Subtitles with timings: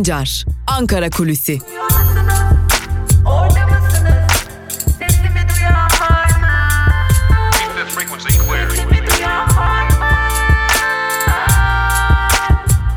[0.00, 1.58] Sancar, Ankara Kulüsi.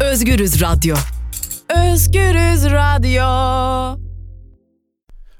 [0.01, 0.95] Özgürüz Radyo.
[1.69, 3.99] Özgürüz Radyo.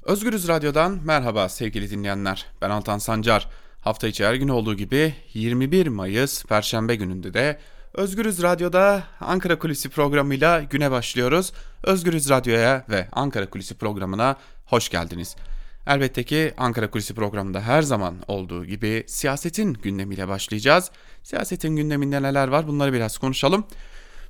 [0.02, 2.46] Özgürüz Radyo'dan merhaba sevgili dinleyenler.
[2.62, 3.48] Ben Altan Sancar.
[3.80, 7.58] Hafta içi her gün olduğu gibi 21 Mayıs Perşembe gününde de
[7.94, 11.52] Özgürüz Radyo'da Ankara Kulisi programıyla güne başlıyoruz.
[11.82, 14.36] Özgürüz Radyo'ya ve Ankara Kulisi programına
[14.66, 15.36] hoş geldiniz.
[15.86, 20.90] Elbette ki Ankara Kulisi programında her zaman olduğu gibi siyasetin gündemiyle başlayacağız.
[21.22, 23.64] Siyasetin gündeminde neler var bunları biraz konuşalım.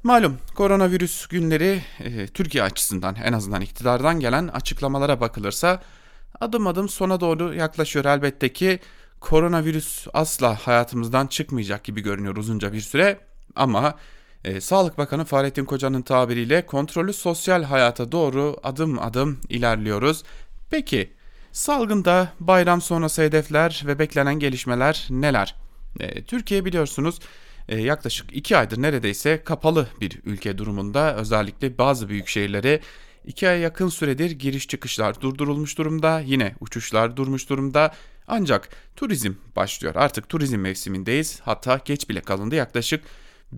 [0.02, 5.82] Malum koronavirüs günleri e, Türkiye açısından en azından iktidardan gelen açıklamalara bakılırsa
[6.40, 8.80] adım adım sona doğru yaklaşıyor elbette ki
[9.20, 13.20] koronavirüs asla hayatımızdan çıkmayacak gibi görünüyor uzunca bir süre
[13.56, 13.94] ama
[14.44, 20.22] e, Sağlık Bakanı Fahrettin Koca'nın tabiriyle kontrollü sosyal hayata doğru adım adım ilerliyoruz.
[20.70, 21.12] Peki
[21.52, 25.54] salgında bayram sonrası hedefler ve beklenen gelişmeler neler?
[26.00, 27.20] E, Türkiye biliyorsunuz
[27.68, 31.16] e, yaklaşık 2 aydır neredeyse kapalı bir ülke durumunda.
[31.16, 32.80] Özellikle bazı büyük şehirlere
[33.26, 36.20] 2 aya yakın süredir giriş çıkışlar durdurulmuş durumda.
[36.20, 37.94] Yine uçuşlar durmuş durumda.
[38.28, 39.94] Ancak turizm başlıyor.
[39.96, 41.40] Artık turizm mevsimindeyiz.
[41.40, 42.54] Hatta geç bile kalındı.
[42.54, 43.04] Yaklaşık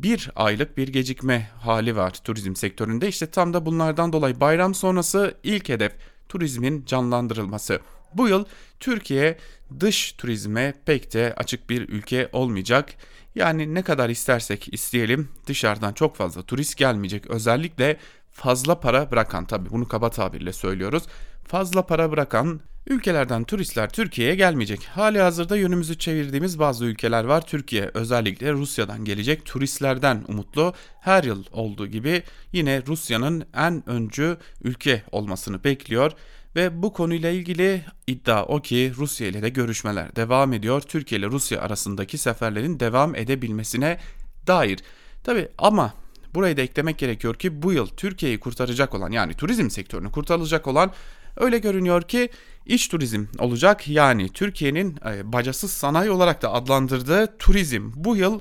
[0.03, 5.35] bir aylık bir gecikme hali var turizm sektöründe işte tam da bunlardan dolayı bayram sonrası
[5.43, 5.93] ilk hedef
[6.29, 7.81] turizmin canlandırılması.
[8.15, 8.45] Bu yıl
[8.81, 9.39] Türkiye
[9.81, 12.95] dış turizme pek de açık bir ülke olmayacak.
[13.35, 17.27] Yani ne kadar istersek isteyelim dışarıdan çok fazla turist gelmeyecek.
[17.27, 17.97] Özellikle
[18.33, 21.03] fazla para bırakan tabii bunu kaba tabirle söylüyoruz.
[21.49, 24.85] Fazla para bırakan ülkelerden turistler Türkiye'ye gelmeyecek.
[24.85, 27.47] Hali hazırda yönümüzü çevirdiğimiz bazı ülkeler var.
[27.47, 30.75] Türkiye özellikle Rusya'dan gelecek turistlerden umutlu.
[31.01, 36.13] Her yıl olduğu gibi yine Rusya'nın en öncü ülke olmasını bekliyor.
[36.57, 40.81] Ve bu konuyla ilgili iddia o ki Rusya ile de görüşmeler devam ediyor.
[40.81, 43.99] Türkiye ile Rusya arasındaki seferlerin devam edebilmesine
[44.47, 44.79] dair.
[45.25, 45.95] Tabi ama
[46.35, 50.93] burayı da eklemek gerekiyor ki bu yıl Türkiye'yi kurtaracak olan yani turizm sektörünü kurtaracak olan
[51.37, 52.31] öyle görünüyor ki
[52.67, 53.89] iç turizm olacak.
[53.89, 58.41] Yani Türkiye'nin e, bacasız sanayi olarak da adlandırdığı turizm bu yıl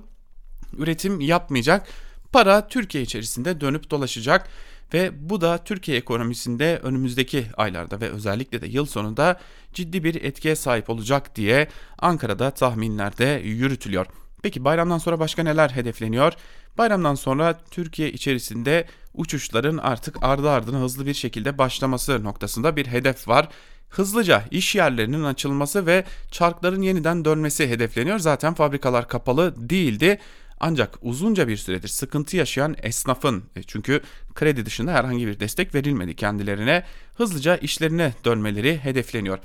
[0.77, 1.87] üretim yapmayacak.
[2.31, 4.49] Para Türkiye içerisinde dönüp dolaşacak
[4.93, 9.39] ve bu da Türkiye ekonomisinde önümüzdeki aylarda ve özellikle de yıl sonunda
[9.73, 11.67] ciddi bir etkiye sahip olacak diye
[11.99, 14.05] Ankara'da tahminlerde yürütülüyor.
[14.43, 16.33] Peki bayramdan sonra başka neler hedefleniyor?
[16.77, 18.85] Bayramdan sonra Türkiye içerisinde
[19.17, 23.49] uçuşların artık ardı ardına hızlı bir şekilde başlaması noktasında bir hedef var.
[23.89, 28.19] Hızlıca iş yerlerinin açılması ve çarkların yeniden dönmesi hedefleniyor.
[28.19, 30.19] Zaten fabrikalar kapalı değildi.
[30.59, 34.01] Ancak uzunca bir süredir sıkıntı yaşayan esnafın e, çünkü
[34.35, 36.83] kredi dışında herhangi bir destek verilmedi kendilerine
[37.17, 39.39] hızlıca işlerine dönmeleri hedefleniyor.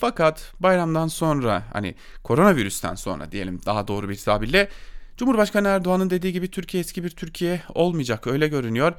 [0.00, 1.94] Fakat bayramdan sonra hani
[2.24, 4.68] koronavirüsten sonra diyelim daha doğru bir tabirle
[5.20, 8.92] Cumhurbaşkanı Erdoğan'ın dediği gibi Türkiye eski bir Türkiye olmayacak öyle görünüyor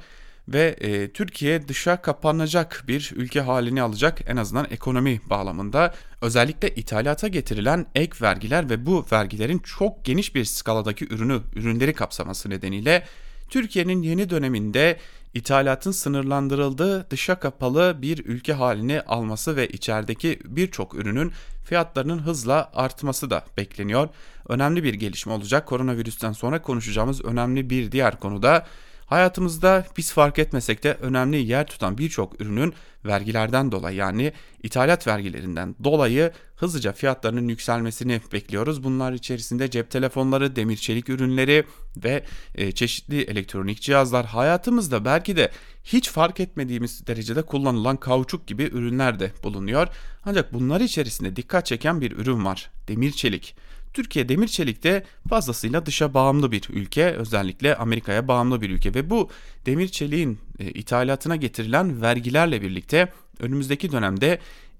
[0.48, 5.94] ve e, Türkiye dışa kapanacak bir ülke halini alacak en azından ekonomi bağlamında.
[6.20, 12.50] Özellikle ithalata getirilen ek vergiler ve bu vergilerin çok geniş bir skaladaki ürünü, ürünleri kapsaması
[12.50, 13.04] nedeniyle
[13.50, 14.98] Türkiye'nin yeni döneminde
[15.34, 21.32] ithalatın sınırlandırıldığı dışa kapalı bir ülke halini alması ve içerideki birçok ürünün
[21.64, 24.08] fiyatlarının hızla artması da bekleniyor.
[24.48, 25.66] Önemli bir gelişme olacak.
[25.66, 28.66] Koronavirüsten sonra konuşacağımız önemli bir diğer konuda
[29.12, 32.74] Hayatımızda biz fark etmesek de önemli yer tutan birçok ürünün
[33.04, 38.84] vergilerden dolayı yani ithalat vergilerinden dolayı hızlıca fiyatlarının yükselmesini bekliyoruz.
[38.84, 41.64] Bunlar içerisinde cep telefonları, demir çelik ürünleri
[41.96, 42.24] ve
[42.54, 45.50] e, çeşitli elektronik cihazlar hayatımızda belki de
[45.84, 49.88] hiç fark etmediğimiz derecede kullanılan kauçuk gibi ürünler de bulunuyor.
[50.24, 52.70] Ancak bunlar içerisinde dikkat çeken bir ürün var.
[52.88, 53.56] Demir çelik.
[53.94, 59.30] Türkiye demir çelikte fazlasıyla dışa bağımlı bir ülke özellikle Amerika'ya bağımlı bir ülke ve bu
[59.66, 64.38] demir çeliğin e, ithalatına getirilen vergilerle birlikte önümüzdeki dönemde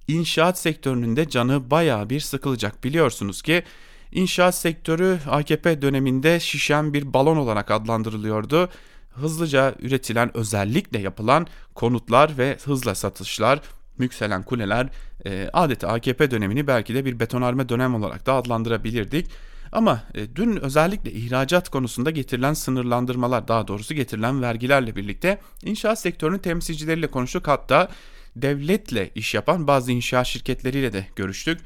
[0.08, 2.84] inşaat sektörünün de canı baya bir sıkılacak.
[2.84, 3.62] Biliyorsunuz ki
[4.12, 8.68] inşaat sektörü AKP döneminde şişen bir balon olarak adlandırılıyordu.
[9.10, 13.60] Hızlıca üretilen özellikle yapılan konutlar ve hızla satışlar
[13.98, 14.88] yükselen kuleler
[15.26, 19.26] e, adeta AKP dönemini belki de bir betonarme dönem olarak da adlandırabilirdik.
[19.72, 26.38] Ama e, dün özellikle ihracat konusunda getirilen sınırlandırmalar daha doğrusu getirilen vergilerle birlikte inşaat sektörünün
[26.38, 27.48] temsilcileriyle konuştuk.
[27.48, 27.88] Hatta
[28.36, 31.60] devletle iş yapan bazı inşaat şirketleriyle de görüştük.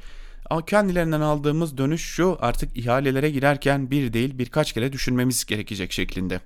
[0.67, 6.39] Kendilerinden aldığımız dönüş şu artık ihalelere girerken bir değil birkaç kere düşünmemiz gerekecek şeklinde.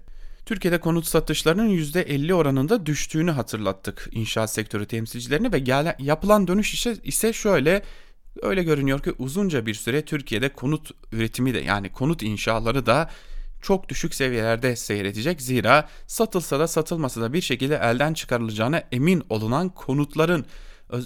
[0.51, 6.97] Türkiye'de konut satışlarının %50 oranında düştüğünü hatırlattık inşaat sektörü temsilcilerine ve gelen, yapılan dönüş ise,
[7.03, 7.81] ise şöyle
[8.41, 13.09] öyle görünüyor ki uzunca bir süre Türkiye'de konut üretimi de yani konut inşaları da
[13.61, 15.41] çok düşük seviyelerde seyredecek.
[15.41, 20.45] Zira satılsa da satılmasa da bir şekilde elden çıkarılacağına emin olunan konutların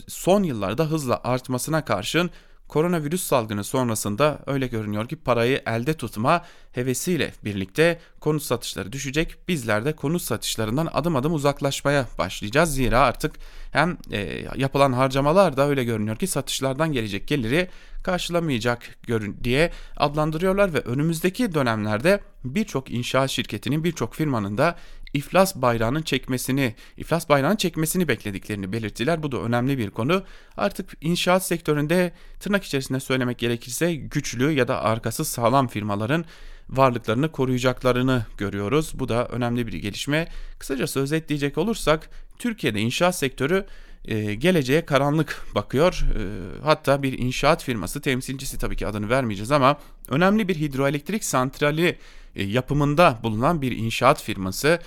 [0.08, 2.30] son yıllarda hızla artmasına karşın
[2.68, 9.38] Koronavirüs salgını sonrasında öyle görünüyor ki parayı elde tutma hevesiyle birlikte konut satışları düşecek.
[9.48, 12.76] Bizler de konut satışlarından adım adım uzaklaşmaya başlayacağız.
[12.76, 13.36] Zira artık
[13.72, 17.70] hem e, yapılan harcamalar da öyle görünüyor ki satışlardan gelecek geliri
[18.04, 24.76] karşılamayacak görün diye adlandırıyorlar ve önümüzdeki dönemlerde birçok inşaat şirketinin birçok firmanın da
[25.16, 29.24] iflas bayrağının çekmesini, iflas bayrağının çekmesini beklediklerini belirttiler.
[29.24, 30.24] Bu da önemli bir konu.
[30.58, 36.26] Artık inşaat sektöründe tırnak içerisinde söylemek gerekirse güçlü ya da arkası sağlam firmaların
[36.70, 38.92] varlıklarını koruyacaklarını görüyoruz.
[38.94, 40.28] Bu da önemli bir gelişme.
[40.60, 42.10] Kısacası özetleyecek olursak
[42.40, 43.66] Türkiye'de inşaat sektörü
[44.06, 46.06] e, geleceğe karanlık bakıyor.
[46.16, 46.22] E,
[46.64, 49.78] hatta bir inşaat firması temsilcisi tabii ki adını vermeyeceğiz ama
[50.10, 51.98] önemli bir hidroelektrik santrali
[52.36, 54.80] e, yapımında bulunan bir inşaat firması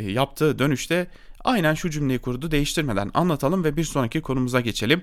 [0.00, 1.06] yaptığı dönüşte
[1.44, 5.02] aynen şu cümleyi kurdu değiştirmeden anlatalım ve bir sonraki konumuza geçelim.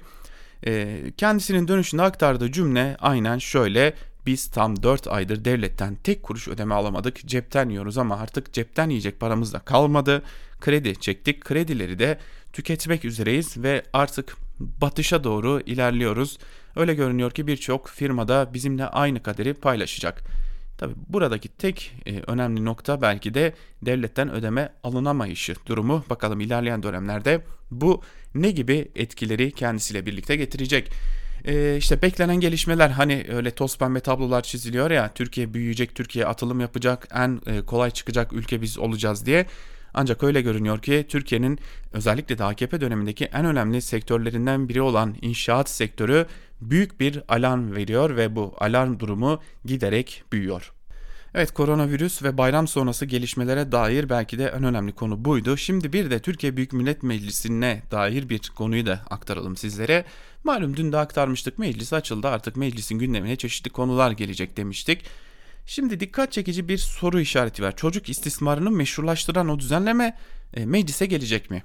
[0.66, 3.94] E, kendisinin dönüşünde aktardığı cümle aynen şöyle
[4.26, 7.28] biz tam 4 aydır devletten tek kuruş ödeme alamadık.
[7.28, 10.24] Cepten yiyoruz ama artık cepten yiyecek paramız da kalmadı.
[10.60, 11.46] Kredi çektik.
[11.46, 12.20] Kredileri de
[12.54, 16.38] tüketmek üzereyiz ve artık batışa doğru ilerliyoruz.
[16.76, 20.41] Öyle görünüyor ki birçok firmada bizimle aynı kaderi paylaşacak.
[20.82, 26.04] Tabi buradaki tek e, önemli nokta belki de devletten ödeme alınamayışı durumu.
[26.10, 27.42] Bakalım ilerleyen dönemlerde
[27.72, 28.02] bu
[28.36, 30.92] ne gibi etkileri kendisiyle birlikte getirecek.
[31.46, 36.60] E, işte beklenen gelişmeler hani öyle toz pembe tablolar çiziliyor ya Türkiye büyüyecek, Türkiye atılım
[36.60, 39.46] yapacak, en e, kolay çıkacak ülke biz olacağız diye.
[39.94, 41.60] Ancak öyle görünüyor ki Türkiye'nin
[41.94, 46.26] özellikle de AKP dönemindeki en önemli sektörlerinden biri olan inşaat sektörü
[46.62, 50.72] büyük bir alarm veriyor ve bu alarm durumu giderek büyüyor.
[51.34, 55.58] Evet koronavirüs ve bayram sonrası gelişmelere dair belki de en önemli konu buydu.
[55.58, 60.06] Şimdi bir de Türkiye Büyük Millet Meclisi'ne dair bir konuyu da aktaralım sizlere.
[60.44, 65.06] Malum dün de aktarmıştık meclis açıldı artık meclisin gündemine çeşitli konular gelecek demiştik.
[65.72, 67.76] Şimdi dikkat çekici bir soru işareti var.
[67.76, 70.18] Çocuk istismarını meşrulaştıran o düzenleme
[70.54, 71.64] e, meclise gelecek mi?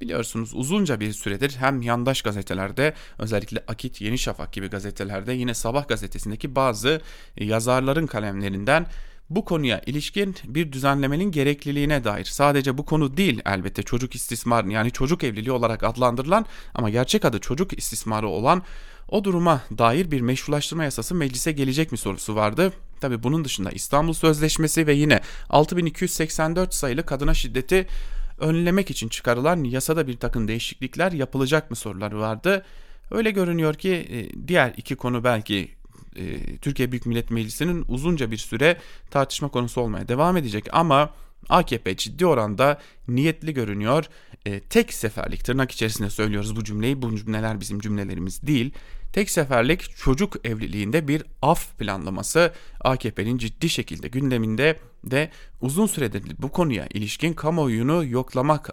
[0.00, 5.88] Biliyorsunuz uzunca bir süredir hem yandaş gazetelerde özellikle Akit, Yeni Şafak gibi gazetelerde yine Sabah
[5.88, 7.00] gazetesindeki bazı
[7.36, 8.86] yazarların kalemlerinden
[9.30, 14.90] bu konuya ilişkin bir düzenlemenin gerekliliğine dair sadece bu konu değil elbette çocuk istismarı yani
[14.90, 18.62] çocuk evliliği olarak adlandırılan ama gerçek adı çocuk istismarı olan
[19.08, 22.72] o duruma dair bir meşrulaştırma yasası meclise gelecek mi sorusu vardı.
[23.00, 25.20] Tabi bunun dışında İstanbul Sözleşmesi ve yine
[25.50, 27.86] 6284 sayılı kadına şiddeti
[28.38, 32.64] önlemek için çıkarılan yasada bir takım değişiklikler yapılacak mı soruları vardı.
[33.10, 35.70] Öyle görünüyor ki e, diğer iki konu belki
[36.16, 38.76] e, Türkiye Büyük Millet Meclisi'nin uzunca bir süre
[39.10, 41.14] tartışma konusu olmaya devam edecek ama
[41.48, 44.04] AKP ciddi oranda niyetli görünüyor.
[44.46, 47.02] E, tek seferlik tırnak içerisinde söylüyoruz bu cümleyi.
[47.02, 48.72] Bu cümleler bizim cümlelerimiz değil.
[49.12, 56.52] Tek seferlik çocuk evliliğinde bir af planlaması AKP'nin ciddi şekilde gündeminde de uzun süredir bu
[56.52, 58.70] konuya ilişkin kamuoyunu yoklamak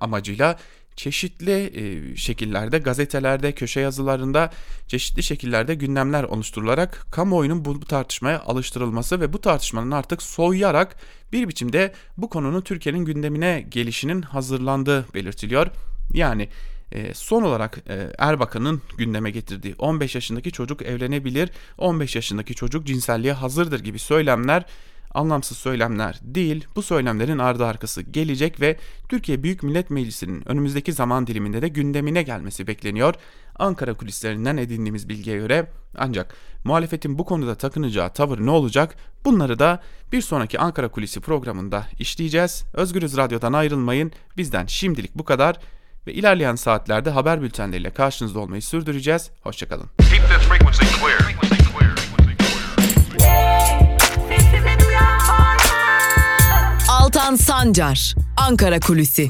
[0.00, 0.58] amacıyla
[0.96, 4.50] çeşitli e, şekillerde gazetelerde, köşe yazılarında
[4.86, 10.96] çeşitli şekillerde gündemler oluşturularak kamuoyunun bu tartışmaya alıştırılması ve bu tartışmanın artık soğuyarak
[11.32, 15.66] bir biçimde bu konunun Türkiye'nin gündemine gelişinin hazırlandığı belirtiliyor.
[16.12, 16.48] Yani
[16.92, 23.32] e, son olarak e, Erbakan'ın gündeme getirdiği 15 yaşındaki çocuk evlenebilir, 15 yaşındaki çocuk cinselliğe
[23.32, 24.64] hazırdır gibi söylemler
[25.16, 28.76] anlamsız söylemler değil, bu söylemlerin ardı arkası gelecek ve
[29.08, 33.14] Türkiye Büyük Millet Meclisi'nin önümüzdeki zaman diliminde de gündemine gelmesi bekleniyor.
[33.58, 38.96] Ankara kulislerinden edindiğimiz bilgiye göre ancak muhalefetin bu konuda takınacağı tavır ne olacak?
[39.24, 42.64] Bunları da bir sonraki Ankara Kulisi programında işleyeceğiz.
[42.74, 44.12] Özgürüz Radyo'dan ayrılmayın.
[44.36, 45.60] Bizden şimdilik bu kadar
[46.06, 49.30] ve ilerleyen saatlerde haber bültenleriyle karşınızda olmayı sürdüreceğiz.
[49.42, 49.90] Hoşçakalın.
[56.88, 59.28] Altan Sancar, Ankara Kulüsi.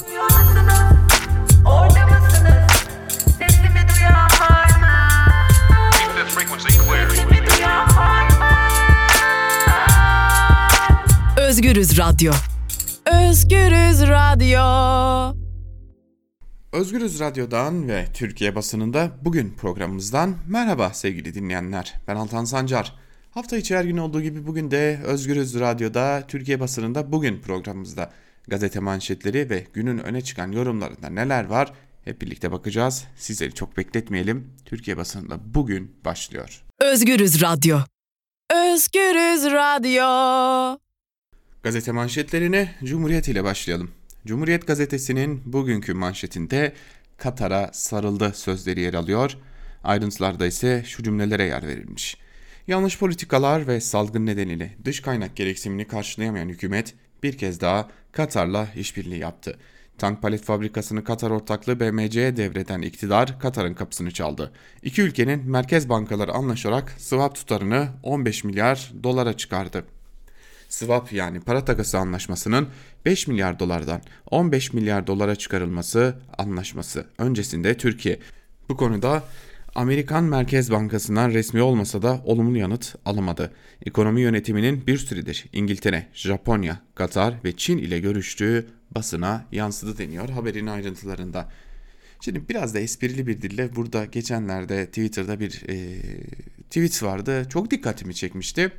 [11.36, 12.32] Özgürüz Radyo.
[13.06, 15.45] Özgürüz Radyo.
[16.76, 21.94] Özgürüz Radyo'dan ve Türkiye basınında bugün programımızdan merhaba sevgili dinleyenler.
[22.08, 22.94] Ben Altan Sancar.
[23.30, 28.12] Hafta içi her gün olduğu gibi bugün de Özgürüz Radyo'da Türkiye basınında bugün programımızda
[28.48, 31.72] gazete manşetleri ve günün öne çıkan yorumlarında neler var
[32.04, 33.04] hep birlikte bakacağız.
[33.16, 34.52] Sizleri çok bekletmeyelim.
[34.64, 36.64] Türkiye basınında bugün başlıyor.
[36.80, 37.78] Özgürüz Radyo.
[38.54, 40.78] Özgürüz Radyo.
[41.62, 43.90] Gazete manşetlerine Cumhuriyet ile başlayalım.
[44.26, 46.72] Cumhuriyet gazetesinin bugünkü manşetinde
[47.16, 49.36] Katar'a sarıldı sözleri yer alıyor.
[49.84, 52.16] Ayrıntılarda ise şu cümlelere yer verilmiş.
[52.66, 59.18] Yanlış politikalar ve salgın nedeniyle dış kaynak gereksinimini karşılayamayan hükümet bir kez daha Katar'la işbirliği
[59.18, 59.58] yaptı.
[59.98, 64.52] Tank palet fabrikasını Katar ortaklığı BMC'ye devreden iktidar Katar'ın kapısını çaldı.
[64.82, 69.84] İki ülkenin merkez bankaları anlaşarak swap tutarını 15 milyar dolara çıkardı.
[70.68, 72.68] Swap yani para takası anlaşmasının
[73.06, 78.18] 5 milyar dolardan 15 milyar dolara çıkarılması anlaşması öncesinde Türkiye
[78.68, 79.24] bu konuda
[79.74, 83.52] Amerikan Merkez Bankası'ndan resmi olmasa da olumlu yanıt alamadı.
[83.86, 90.66] Ekonomi yönetiminin bir süredir İngiltere, Japonya, Katar ve Çin ile görüştüğü basına yansıdı deniyor haberin
[90.66, 91.52] ayrıntılarında.
[92.20, 96.00] Şimdi biraz da esprili bir dille burada geçenlerde Twitter'da bir e,
[96.70, 97.46] tweet vardı.
[97.50, 98.72] Çok dikkatimi çekmişti.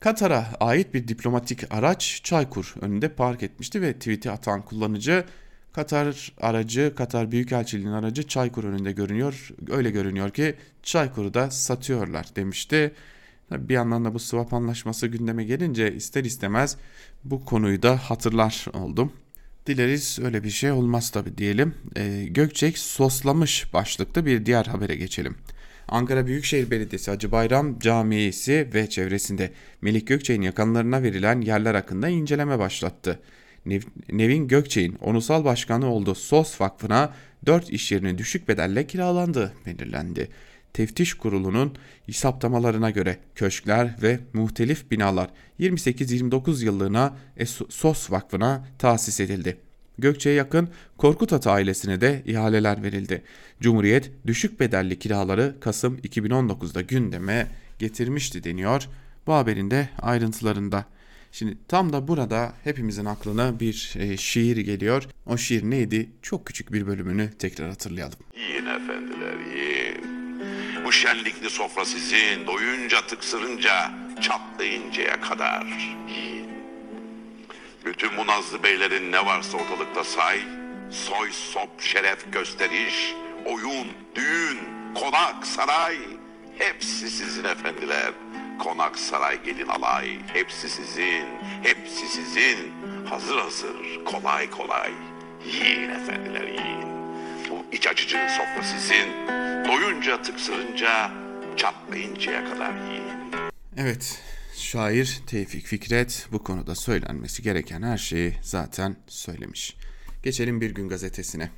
[0.00, 5.24] Katar'a ait bir diplomatik araç Çaykur önünde park etmişti ve tweet'i atan kullanıcı
[5.72, 9.48] Katar aracı, Katar Büyükelçiliğinin aracı Çaykur önünde görünüyor.
[9.70, 12.94] Öyle görünüyor ki Çaykur'u da satıyorlar demişti.
[13.50, 16.76] Bir yandan da bu swap anlaşması gündeme gelince ister istemez
[17.24, 19.12] bu konuyu da hatırlar oldum.
[19.66, 21.74] Dileriz öyle bir şey olmaz tabi diyelim.
[21.96, 25.36] E, Gökçek soslamış başlıklı bir diğer habere geçelim.
[25.90, 29.50] Ankara Büyükşehir Belediyesi Hacı Bayram Camii'si ve çevresinde
[29.82, 33.20] Melik Gökçek'in yakınlarına verilen yerler hakkında inceleme başlattı.
[34.12, 37.14] Nevin Gökçek'in onusal başkanı olduğu SOS Vakfı'na
[37.46, 40.28] 4 iş yerinin düşük bedelle kiralandığı belirlendi.
[40.72, 45.30] Teftiş Kurulu'nun hesaptamalarına göre köşkler ve muhtelif binalar
[45.60, 47.16] 28-29 yıllığına
[47.68, 49.56] SOS Vakfı'na tahsis edildi.
[50.00, 53.22] Gökçe'ye yakın Korkut ailesine de ihaleler verildi.
[53.60, 57.46] Cumhuriyet düşük bedelli kiraları Kasım 2019'da gündeme
[57.78, 58.88] getirmişti deniyor
[59.26, 60.84] bu haberin de ayrıntılarında.
[61.32, 65.02] Şimdi tam da burada hepimizin aklına bir e, şiir geliyor.
[65.26, 66.10] O şiir neydi?
[66.22, 68.18] Çok küçük bir bölümünü tekrar hatırlayalım.
[68.36, 70.04] Yiyin efendiler yiyin.
[70.84, 75.66] Bu şenlikli sofra sizin doyunca tıksırınca çatlayıncaya kadar
[76.08, 76.49] yiyin.
[77.84, 80.40] Bütün bu nazlı beylerin ne varsa ortalıkta say.
[80.90, 83.14] Soy, sop, şeref, gösteriş,
[83.46, 84.58] oyun, düğün,
[84.94, 85.96] konak, saray.
[86.58, 88.12] Hepsi sizin efendiler.
[88.58, 90.18] Konak, saray, gelin alay.
[90.32, 91.24] Hepsi sizin,
[91.62, 92.72] hepsi sizin.
[93.10, 94.90] Hazır hazır, kolay kolay.
[95.44, 96.90] Yiyin efendiler yiyin.
[97.50, 99.26] Bu iç açıcı sofra sizin.
[99.68, 101.10] Doyunca tıksırınca
[101.56, 103.50] çatlayıncaya kadar yiyin.
[103.76, 104.22] Evet,
[104.60, 109.76] şair Tevfik Fikret bu konuda söylenmesi gereken her şeyi zaten söylemiş.
[110.22, 111.50] Geçelim Bir Gün Gazetesi'ne.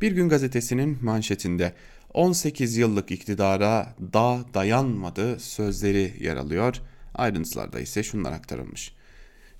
[0.00, 1.72] Bir Gün Gazetesi'nin manşetinde
[2.14, 6.80] 18 yıllık iktidara da dayanmadı sözleri yer alıyor.
[7.14, 8.94] Ayrıntılarda ise şunlar aktarılmış.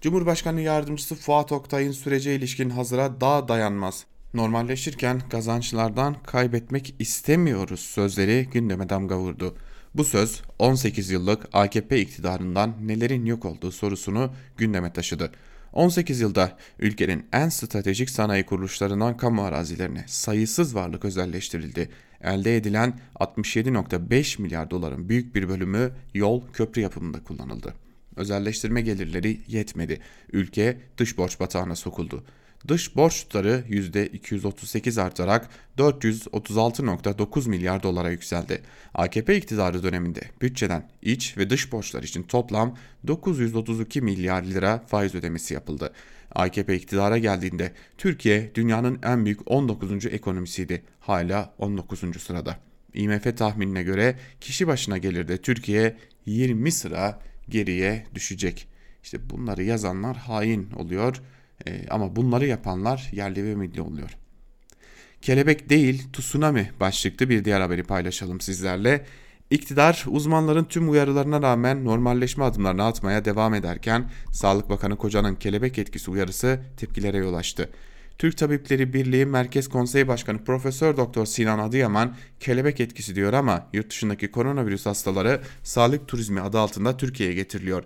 [0.00, 4.06] Cumhurbaşkanı Yardımcısı Fuat Oktay'ın sürece ilişkin hazıra daha dayanmaz.
[4.34, 9.56] Normalleşirken kazançlardan kaybetmek istemiyoruz sözleri gündeme damga vurdu.
[9.94, 15.32] Bu söz 18 yıllık AKP iktidarından nelerin yok olduğu sorusunu gündeme taşıdı.
[15.72, 21.88] 18 yılda ülkenin en stratejik sanayi kuruluşlarından kamu arazilerine sayısız varlık özelleştirildi.
[22.20, 27.74] Elde edilen 67.5 milyar doların büyük bir bölümü yol, köprü yapımında kullanıldı.
[28.16, 30.00] Özelleştirme gelirleri yetmedi.
[30.32, 32.24] Ülke dış borç batağına sokuldu.
[32.68, 38.62] Dış borç tutarı %238 artarak 436.9 milyar dolara yükseldi.
[38.94, 42.76] AKP iktidarı döneminde bütçeden iç ve dış borçlar için toplam
[43.06, 45.92] 932 milyar lira faiz ödemesi yapıldı.
[46.34, 50.06] AKP iktidara geldiğinde Türkiye dünyanın en büyük 19.
[50.06, 50.82] ekonomisiydi.
[51.00, 52.22] Hala 19.
[52.22, 52.56] sırada.
[52.94, 58.68] IMF tahminine göre kişi başına gelirde Türkiye 20 sıra geriye düşecek.
[59.02, 61.22] İşte bunları yazanlar hain oluyor
[61.66, 64.16] e, ama bunları yapanlar yerli ve milli oluyor.
[65.22, 69.06] Kelebek değil tsunami başlıklı bir diğer haberi paylaşalım sizlerle.
[69.50, 76.10] İktidar uzmanların tüm uyarılarına rağmen normalleşme adımlarını atmaya devam ederken Sağlık Bakanı Koca'nın kelebek etkisi
[76.10, 77.70] uyarısı tepkilere yol açtı.
[78.18, 83.90] Türk Tabipleri Birliği Merkez Konsey Başkanı Profesör Doktor Sinan Adıyaman kelebek etkisi diyor ama yurt
[83.90, 87.84] dışındaki koronavirüs hastaları sağlık turizmi adı altında Türkiye'ye getiriliyor.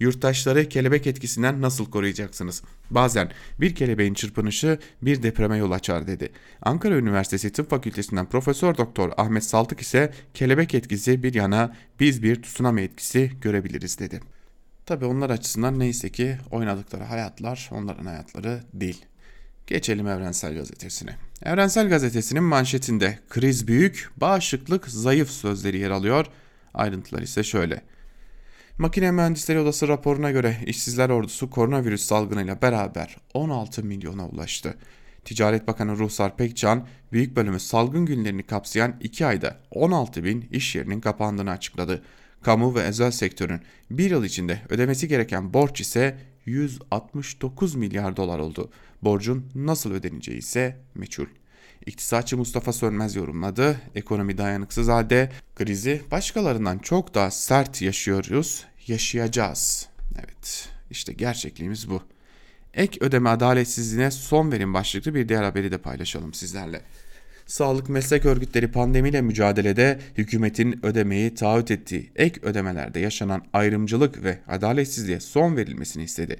[0.00, 2.62] Yurttaşları kelebek etkisinden nasıl koruyacaksınız?
[2.90, 3.30] Bazen
[3.60, 6.32] bir kelebeğin çırpınışı bir depreme yol açar dedi.
[6.62, 12.42] Ankara Üniversitesi Tıp Fakültesinden Profesör Doktor Ahmet Saltık ise kelebek etkisi bir yana biz bir
[12.42, 14.20] tsunami etkisi görebiliriz dedi.
[14.86, 19.04] Tabi onlar açısından neyse ki oynadıkları hayatlar onların hayatları değil.
[19.66, 21.16] Geçelim Evrensel Gazetesi'ne.
[21.42, 26.26] Evrensel Gazetesi'nin manşetinde kriz büyük, bağışıklık zayıf sözleri yer alıyor.
[26.74, 27.82] Ayrıntılar ise şöyle.
[28.78, 34.74] Makine Mühendisleri Odası raporuna göre işsizler ordusu koronavirüs salgınıyla beraber 16 milyona ulaştı.
[35.24, 41.00] Ticaret Bakanı Ruhsar Pekcan, büyük bölümü salgın günlerini kapsayan 2 ayda 16 bin iş yerinin
[41.00, 42.02] kapandığını açıkladı.
[42.42, 43.60] Kamu ve özel sektörün
[43.90, 48.70] bir yıl içinde ödemesi gereken borç ise 169 milyar dolar oldu.
[49.02, 51.26] Borcun nasıl ödeneceği ise meçhul.
[51.86, 53.80] İktisatçı Mustafa Sönmez yorumladı.
[53.94, 59.88] Ekonomi dayanıksız halde krizi başkalarından çok daha sert yaşıyoruz, yaşayacağız.
[60.18, 62.02] Evet, işte gerçekliğimiz bu.
[62.74, 66.80] Ek ödeme adaletsizliğine son verin başlıklı bir diğer haberi de paylaşalım sizlerle.
[67.46, 75.20] Sağlık meslek örgütleri pandemiyle mücadelede hükümetin ödemeyi taahhüt ettiği ek ödemelerde yaşanan ayrımcılık ve adaletsizliğe
[75.20, 76.36] son verilmesini istedi.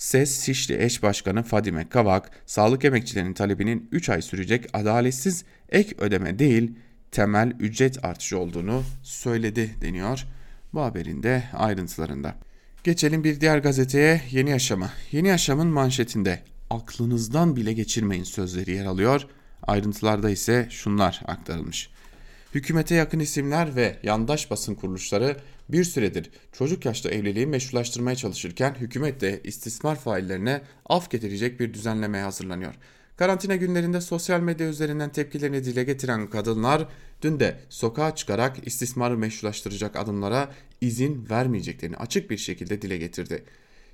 [0.00, 6.38] SES Şişli eş başkanı Fadime Kavak, sağlık emekçilerinin talebinin 3 ay sürecek adaletsiz ek ödeme
[6.38, 6.74] değil,
[7.10, 10.26] temel ücret artışı olduğunu söyledi deniyor
[10.72, 12.34] bu haberin de ayrıntılarında.
[12.84, 14.90] Geçelim bir diğer gazeteye Yeni Yaşam'a.
[15.12, 19.26] Yeni Yaşam'ın manşetinde aklınızdan bile geçirmeyin sözleri yer alıyor.
[19.62, 21.90] Ayrıntılarda ise şunlar aktarılmış.
[22.54, 25.36] Hükümete yakın isimler ve yandaş basın kuruluşları
[25.68, 32.24] bir süredir çocuk yaşta evliliği meşrulaştırmaya çalışırken hükümet de istismar faillerine af getirecek bir düzenlemeye
[32.24, 32.74] hazırlanıyor.
[33.16, 36.88] Karantina günlerinde sosyal medya üzerinden tepkilerini dile getiren kadınlar
[37.22, 43.44] dün de sokağa çıkarak istismarı meşrulaştıracak adımlara izin vermeyeceklerini açık bir şekilde dile getirdi.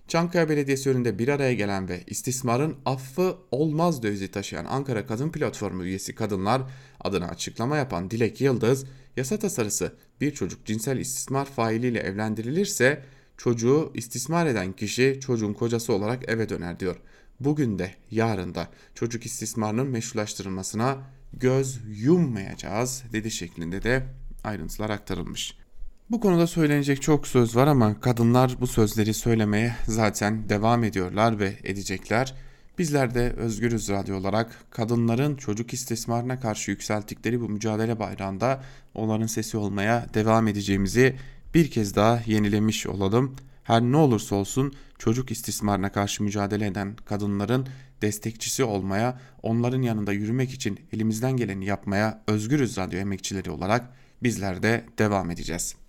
[0.08, 5.84] Çankaya Belediyesi önünde bir araya gelen ve istismarın affı olmaz dövizi taşıyan Ankara Kadın Platformu
[5.84, 6.62] üyesi kadınlar
[7.00, 8.84] adına açıklama yapan Dilek Yıldız,
[9.16, 13.02] yasa tasarısı bir çocuk cinsel istismar failiyle evlendirilirse
[13.36, 16.96] çocuğu istismar eden kişi çocuğun kocası olarak eve döner diyor.
[17.40, 20.98] Bugün de yarın da çocuk istismarının meşrulaştırılmasına
[21.32, 24.06] göz yummayacağız dedi şeklinde de
[24.44, 25.65] ayrıntılar aktarılmış.
[26.10, 31.56] Bu konuda söylenecek çok söz var ama kadınlar bu sözleri söylemeye zaten devam ediyorlar ve
[31.64, 32.34] edecekler.
[32.78, 38.62] Bizler de Özgürüz Radyo olarak kadınların çocuk istismarına karşı yükselttikleri bu mücadele bayrağında
[38.94, 41.16] onların sesi olmaya devam edeceğimizi
[41.54, 43.36] bir kez daha yenilemiş olalım.
[43.64, 47.66] Her ne olursa olsun çocuk istismarına karşı mücadele eden kadınların
[48.02, 53.90] destekçisi olmaya, onların yanında yürümek için elimizden geleni yapmaya Özgürüz Radyo emekçileri olarak
[54.22, 55.85] bizler de devam edeceğiz.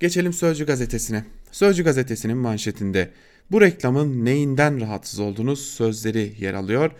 [0.00, 1.24] Geçelim Sözcü gazetesine.
[1.52, 3.10] Sözcü gazetesinin manşetinde
[3.50, 6.90] bu reklamın neyinden rahatsız olduğunuz sözleri yer alıyor.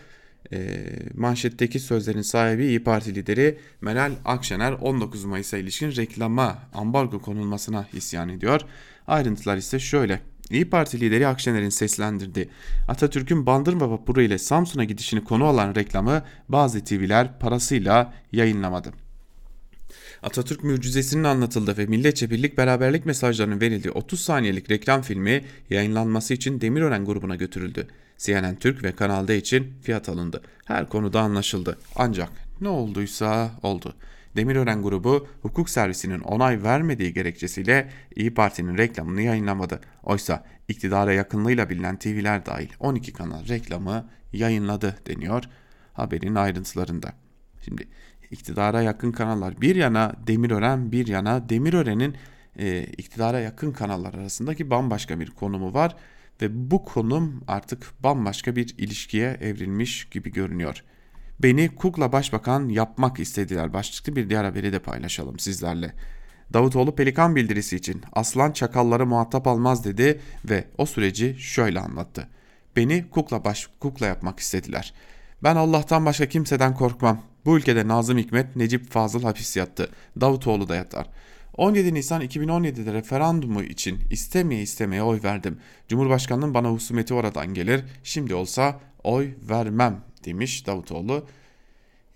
[0.53, 7.87] E, manşetteki sözlerin sahibi İyi Parti lideri Meral Akşener 19 Mayıs'a ilişkin reklama ambargo konulmasına
[7.93, 8.61] isyan ediyor.
[9.07, 10.21] Ayrıntılar ise şöyle.
[10.51, 12.49] İyi Parti lideri Akşener'in seslendirdiği
[12.89, 19.08] Atatürk'ün Bandırma Vapuru ile Samsun'a gidişini konu alan reklamı bazı TV'ler parasıyla yayınlamadı.
[20.23, 26.61] Atatürk mucizesinin anlatıldığı ve milletçe birlik beraberlik mesajlarının verildiği 30 saniyelik reklam filmi yayınlanması için
[26.61, 27.87] Demirören grubuna götürüldü.
[28.19, 30.43] CNN Türk ve Kanal D için fiyat alındı.
[30.65, 31.79] Her konuda anlaşıldı.
[31.97, 33.95] Ancak ne olduysa oldu.
[34.37, 39.81] Demirören grubu hukuk servisinin onay vermediği gerekçesiyle İyi Parti'nin reklamını yayınlamadı.
[40.03, 45.45] Oysa iktidara yakınlığıyla bilinen TV'ler dahil 12 kanal reklamı yayınladı deniyor
[45.93, 47.13] haberin ayrıntılarında.
[47.65, 47.89] Şimdi
[48.31, 52.17] iktidara yakın kanallar bir yana Demirören bir yana Demirören'in
[52.59, 55.97] e, iktidara yakın kanallar arasındaki bambaşka bir konumu var
[56.43, 60.85] ve bu konum artık bambaşka bir ilişkiye evrilmiş gibi görünüyor.
[61.43, 65.95] Beni kukla başbakan yapmak istediler başlıklı bir diğer haberi de paylaşalım sizlerle.
[66.53, 72.29] Davutoğlu Pelikan bildirisi için aslan çakalları muhatap almaz dedi ve o süreci şöyle anlattı.
[72.77, 74.95] Beni kukla baş kukla yapmak istediler.
[75.43, 77.23] Ben Allah'tan başka kimseden korkmam.
[77.45, 79.91] Bu ülkede Nazım Hikmet, Necip Fazıl hapis yattı.
[80.21, 81.07] Davutoğlu da yatar.
[81.57, 85.59] 17 Nisan 2017'de referandumu için istemeye istemeye oy verdim.
[85.89, 87.85] Cumhurbaşkanının bana husumeti oradan gelir.
[88.03, 91.27] Şimdi olsa oy vermem demiş Davutoğlu.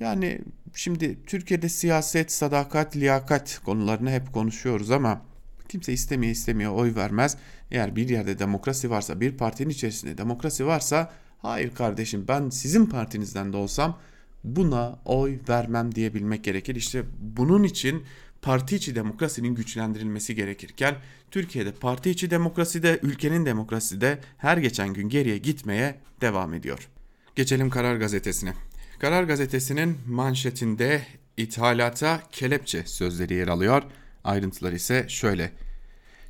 [0.01, 0.39] Yani
[0.75, 5.23] şimdi Türkiye'de siyaset, sadakat, liyakat konularını hep konuşuyoruz ama
[5.69, 7.37] kimse istemeye istemeye oy vermez.
[7.71, 13.53] Eğer bir yerde demokrasi varsa, bir partinin içerisinde demokrasi varsa hayır kardeşim ben sizin partinizden
[13.53, 13.99] de olsam
[14.45, 16.75] buna oy vermem diyebilmek gerekir.
[16.77, 18.03] İşte bunun için
[18.43, 20.95] parti içi demokrasinin güçlendirilmesi gerekirken
[21.31, 26.89] Türkiye'de parti içi demokrasi de ülkenin demokrasisi de her geçen gün geriye gitmeye devam ediyor.
[27.37, 28.55] Geçelim Karar Gazetesi'ne.
[28.99, 31.03] Karar Gazetesi'nin manşetinde
[31.37, 33.83] ithalata kelepçe sözleri yer alıyor.
[34.25, 35.53] Ayrıntılar ise şöyle.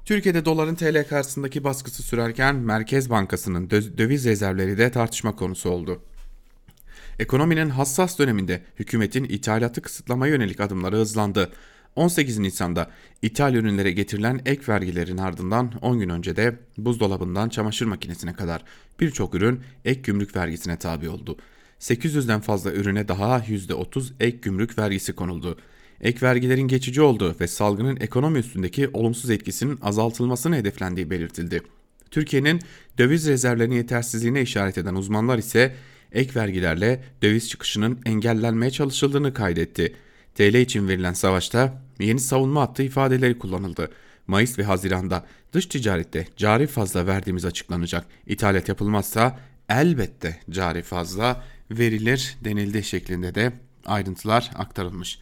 [0.05, 6.03] Türkiye'de doların TL karşısındaki baskısı sürerken Merkez Bankası'nın döviz rezervleri de tartışma konusu oldu.
[7.23, 11.53] Ekonominin hassas döneminde hükümetin ithalatı kısıtlama yönelik adımları hızlandı.
[11.97, 12.91] 18 Nisan'da
[13.23, 18.65] ithal ürünlere getirilen ek vergilerin ardından 10 gün önce de buzdolabından çamaşır makinesine kadar
[19.01, 21.37] birçok ürün ek gümrük vergisine tabi oldu.
[21.81, 25.59] 800'den fazla ürüne daha %30 ek gümrük vergisi konuldu.
[26.01, 31.63] Ek vergilerin geçici olduğu ve salgının ekonomi üstündeki olumsuz etkisinin azaltılmasını hedeflendiği belirtildi.
[32.11, 32.61] Türkiye'nin
[32.99, 35.75] döviz rezervlerinin yetersizliğine işaret eden uzmanlar ise
[36.13, 39.97] ek vergilerle döviz çıkışının engellenmeye çalışıldığını kaydetti.
[40.35, 43.91] TL için verilen savaşta yeni savunma hattı ifadeleri kullanıldı.
[44.27, 48.07] Mayıs ve Haziran'da dış ticarette cari fazla verdiğimiz açıklanacak.
[48.27, 53.53] İthalat yapılmazsa elbette cari fazla verilir denildi şeklinde de
[53.87, 55.19] ayrıntılar aktarılmış.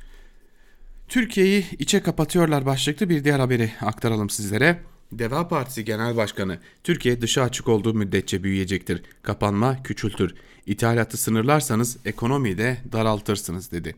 [1.08, 4.80] Türkiye'yi içe kapatıyorlar başlıklı bir diğer haberi aktaralım sizlere.
[5.12, 9.02] Deva Partisi Genel Başkanı, Türkiye dışa açık olduğu müddetçe büyüyecektir.
[9.22, 10.34] Kapanma küçültür.
[10.66, 13.94] İthalatı sınırlarsanız ekonomiyi de daraltırsınız dedi.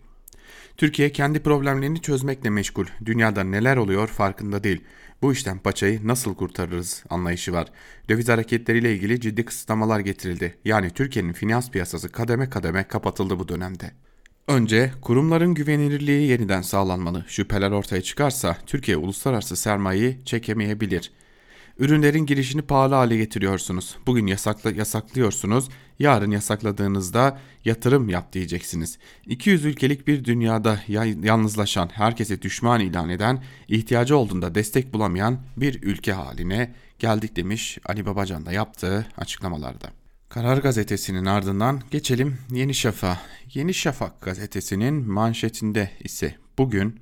[0.76, 2.86] Türkiye kendi problemlerini çözmekle meşgul.
[3.04, 4.84] Dünyada neler oluyor farkında değil.
[5.22, 7.68] Bu işten paçayı nasıl kurtarırız anlayışı var.
[8.08, 10.58] Döviz hareketleriyle ilgili ciddi kısıtlamalar getirildi.
[10.64, 13.92] Yani Türkiye'nin finans piyasası kademe kademe kapatıldı bu dönemde.
[14.48, 17.24] Önce kurumların güvenilirliği yeniden sağlanmalı.
[17.28, 21.12] Şüpheler ortaya çıkarsa Türkiye uluslararası sermayeyi çekemeyebilir.
[21.78, 23.96] Ürünlerin girişini pahalı hale getiriyorsunuz.
[24.06, 25.68] Bugün yasakla, yasaklıyorsunuz.
[25.98, 28.98] Yarın yasakladığınızda yatırım yap diyeceksiniz.
[29.26, 30.80] 200 ülkelik bir dünyada
[31.22, 38.06] yalnızlaşan, herkese düşman ilan eden, ihtiyacı olduğunda destek bulamayan bir ülke haline geldik demiş Ali
[38.06, 40.01] Babacan da yaptığı açıklamalarda.
[40.32, 43.18] Karar gazetesinin ardından geçelim Yeni Şafak.
[43.54, 47.00] Yeni Şafak gazetesinin manşetinde ise bugün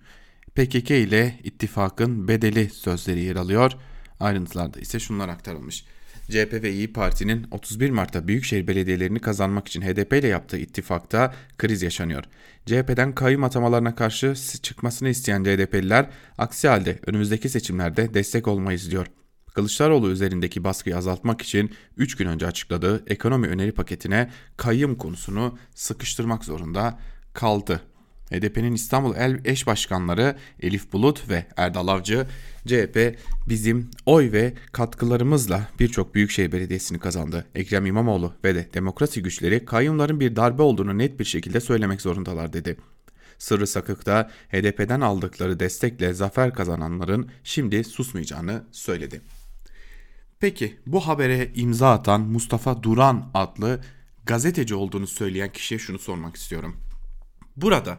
[0.55, 3.73] PKK ile ittifakın bedeli sözleri yer alıyor.
[4.21, 5.85] Ayrıntılarda ise şunlar aktarılmış.
[6.31, 11.83] CHP ve İyi Parti'nin 31 Mart'ta büyükşehir belediyelerini kazanmak için HDP ile yaptığı ittifakta kriz
[11.83, 12.25] yaşanıyor.
[12.67, 16.07] CHP'den kayyum atamalarına karşı çıkmasını isteyen CHP'liler
[16.39, 19.07] aksi halde önümüzdeki seçimlerde destek olmayız diyor.
[19.55, 26.45] Kılıçdaroğlu üzerindeki baskıyı azaltmak için 3 gün önce açıkladığı ekonomi öneri paketine kayyum konusunu sıkıştırmak
[26.45, 26.99] zorunda
[27.33, 27.83] kaldı.
[28.31, 32.27] HDP'nin İstanbul El eş başkanları Elif Bulut ve Erdal Avcı
[32.67, 37.47] CHP bizim oy ve katkılarımızla birçok büyükşehir belediyesini kazandı.
[37.55, 42.53] Ekrem İmamoğlu ve de demokrasi güçleri kayyumların bir darbe olduğunu net bir şekilde söylemek zorundalar
[42.53, 42.77] dedi.
[43.39, 49.21] Sırrı Sakık'ta HDP'den aldıkları destekle zafer kazananların şimdi susmayacağını söyledi.
[50.41, 53.81] Peki bu habere imza atan Mustafa Duran adlı
[54.27, 56.77] gazeteci olduğunu söyleyen kişiye şunu sormak istiyorum.
[57.57, 57.99] Burada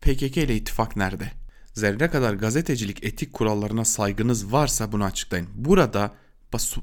[0.00, 1.32] PKK ile ittifak nerede?
[1.74, 5.48] Zerre kadar gazetecilik etik kurallarına saygınız varsa bunu açıklayın.
[5.54, 6.14] Burada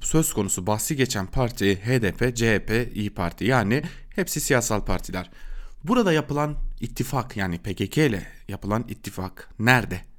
[0.02, 3.84] söz konusu bahsi geçen parti HDP, CHP, İyi Parti yani
[4.16, 5.32] hepsi siyasal partiler.
[5.84, 10.15] Burada yapılan ittifak yani PKK ile yapılan ittifak nerede?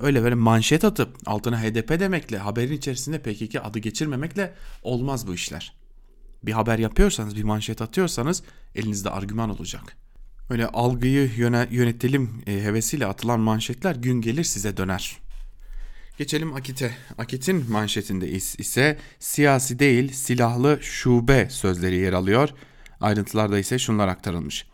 [0.00, 5.74] Öyle böyle manşet atıp altına HDP demekle haberin içerisinde PKK adı geçirmemekle olmaz bu işler.
[6.42, 8.42] Bir haber yapıyorsanız bir manşet atıyorsanız
[8.74, 9.96] elinizde argüman olacak.
[10.50, 11.30] Öyle algıyı
[11.70, 15.18] yönetelim e, hevesiyle atılan manşetler gün gelir size döner.
[16.18, 16.90] Geçelim Akit'e.
[17.18, 22.48] Akit'in manşetinde ise siyasi değil silahlı şube sözleri yer alıyor.
[23.00, 24.69] Ayrıntılarda ise şunlar aktarılmış.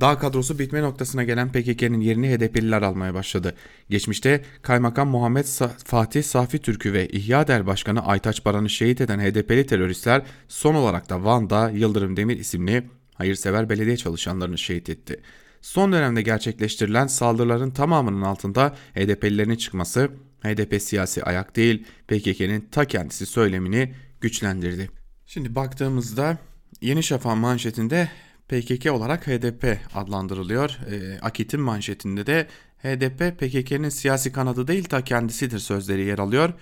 [0.00, 3.54] Dağ kadrosu bitme noktasına gelen PKK'nın yerini HDP'liler almaya başladı.
[3.90, 9.18] Geçmişte Kaymakam Muhammed Sa Fatih Safi Türk'ü ve İhya Der Başkanı Aytaç Baran'ı şehit eden
[9.18, 15.20] HDP'li teröristler son olarak da Van'da Yıldırım Demir isimli hayırsever belediye çalışanlarını şehit etti.
[15.60, 20.10] Son dönemde gerçekleştirilen saldırıların tamamının altında HDP'lilerin çıkması
[20.42, 24.90] HDP siyasi ayak değil PKK'nın ta kendisi söylemini güçlendirdi.
[25.26, 26.38] Şimdi baktığımızda
[26.80, 28.08] Yeni Şafak manşetinde
[28.50, 30.78] PKK olarak HDP adlandırılıyor.
[30.90, 32.46] E, Akit'in manşetinde de
[32.82, 36.52] HDP PKK'nın siyasi kanadı değil ta kendisidir sözleri yer alıyor.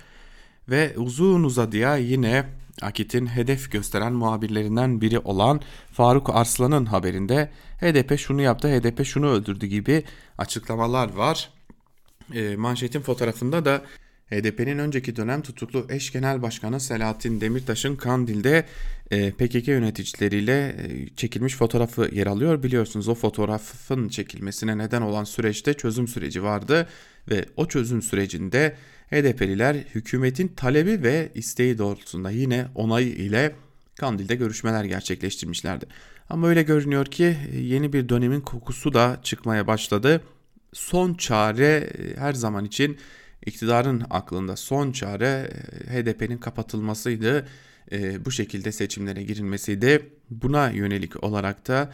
[0.69, 2.45] Ve uzun uzadıya yine
[2.81, 7.49] Akit'in hedef gösteren muhabirlerinden biri olan Faruk Arslan'ın haberinde
[7.81, 10.03] HDP şunu yaptı, HDP şunu öldürdü gibi
[10.37, 11.49] açıklamalar var.
[12.33, 13.81] E, manşetin fotoğrafında da
[14.31, 18.65] HDP'nin önceki dönem tutuklu eş genel başkanı Selahattin Demirtaş'ın Kandil'de
[19.11, 22.63] e, PKK yöneticileriyle e, çekilmiş fotoğrafı yer alıyor.
[22.63, 26.87] Biliyorsunuz o fotoğrafın çekilmesine neden olan süreçte çözüm süreci vardı.
[27.31, 28.75] ve o çözüm sürecinde
[29.11, 33.55] HDP'liler hükümetin talebi ve isteği doğrultusunda yine onay ile
[33.99, 35.85] Kandil'de görüşmeler gerçekleştirmişlerdi.
[36.29, 40.21] Ama öyle görünüyor ki yeni bir dönemin kokusu da çıkmaya başladı.
[40.73, 42.97] Son çare her zaman için
[43.45, 45.49] iktidarın aklında son çare
[45.87, 47.47] HDP'nin kapatılmasıydı.
[48.25, 50.09] Bu şekilde seçimlere girilmesiydi.
[50.29, 51.91] Buna yönelik olarak da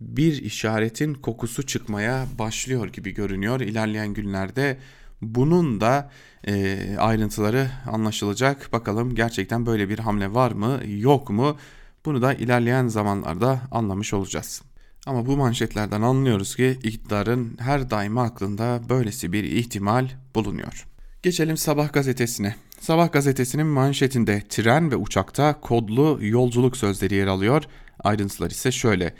[0.00, 3.60] bir işaretin kokusu çıkmaya başlıyor gibi görünüyor.
[3.60, 4.78] İlerleyen günlerde
[5.22, 6.10] bunun da
[6.46, 8.72] e, ayrıntıları anlaşılacak.
[8.72, 11.58] Bakalım gerçekten böyle bir hamle var mı yok mu?
[12.04, 14.62] Bunu da ilerleyen zamanlarda anlamış olacağız.
[15.06, 20.87] Ama bu manşetlerden anlıyoruz ki iktidarın her daima aklında böylesi bir ihtimal bulunuyor.
[21.22, 22.54] Geçelim Sabah gazetesine.
[22.80, 27.64] Sabah gazetesinin manşetinde tren ve uçakta kodlu yolculuk sözleri yer alıyor.
[28.00, 29.14] Ayrıntılar ise şöyle.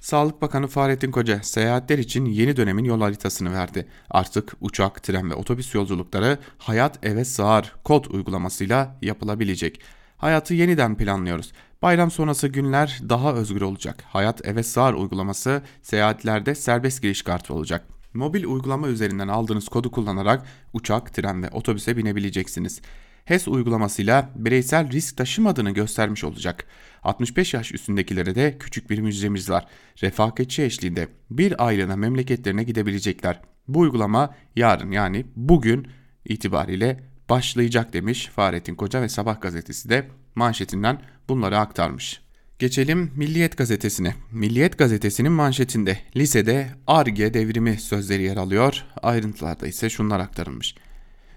[0.00, 3.86] Sağlık Bakanı Fahrettin Koca seyahatler için yeni dönemin yol haritasını verdi.
[4.10, 9.80] Artık uçak, tren ve otobüs yolculukları Hayat Eve Sığar kod uygulamasıyla yapılabilecek.
[10.16, 11.52] Hayatı yeniden planlıyoruz.
[11.82, 14.04] Bayram sonrası günler daha özgür olacak.
[14.06, 17.93] Hayat Eve Sığar uygulaması seyahatlerde serbest giriş kartı olacak.
[18.14, 22.80] Mobil uygulama üzerinden aldığınız kodu kullanarak uçak, tren ve otobüse binebileceksiniz.
[23.24, 26.66] HES uygulamasıyla bireysel risk taşımadığını göstermiş olacak.
[27.02, 29.66] 65 yaş üstündekilere de küçük bir müjdemiz var.
[30.02, 33.40] Refakatçi eşliğinde bir aylığına memleketlerine gidebilecekler.
[33.68, 35.88] Bu uygulama yarın yani bugün
[36.24, 37.00] itibariyle
[37.30, 42.23] başlayacak demiş Fahrettin Koca ve Sabah gazetesi de manşetinden bunları aktarmış.
[42.58, 44.14] Geçelim Milliyet gazetesine.
[44.32, 48.84] Milliyet gazetesinin manşetinde lisede ARGE devrimi sözleri yer alıyor.
[49.02, 50.74] Ayrıntılarda ise şunlar aktarılmış.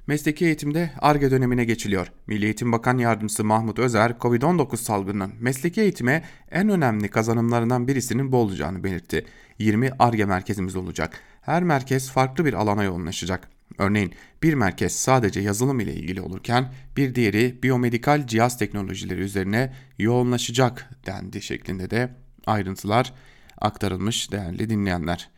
[0.07, 2.11] Mesleki eğitimde ARGE dönemine geçiliyor.
[2.27, 8.37] Milli Eğitim Bakan Yardımcısı Mahmut Özer, Covid-19 salgınının mesleki eğitime en önemli kazanımlarından birisinin bu
[8.37, 9.25] olacağını belirtti.
[9.59, 11.19] 20 ARGE merkezimiz olacak.
[11.41, 13.56] Her merkez farklı bir alana yoğunlaşacak.
[13.77, 20.89] Örneğin bir merkez sadece yazılım ile ilgili olurken bir diğeri biyomedikal cihaz teknolojileri üzerine yoğunlaşacak
[21.05, 22.09] dendi şeklinde de
[22.45, 23.13] ayrıntılar
[23.61, 25.29] aktarılmış değerli dinleyenler.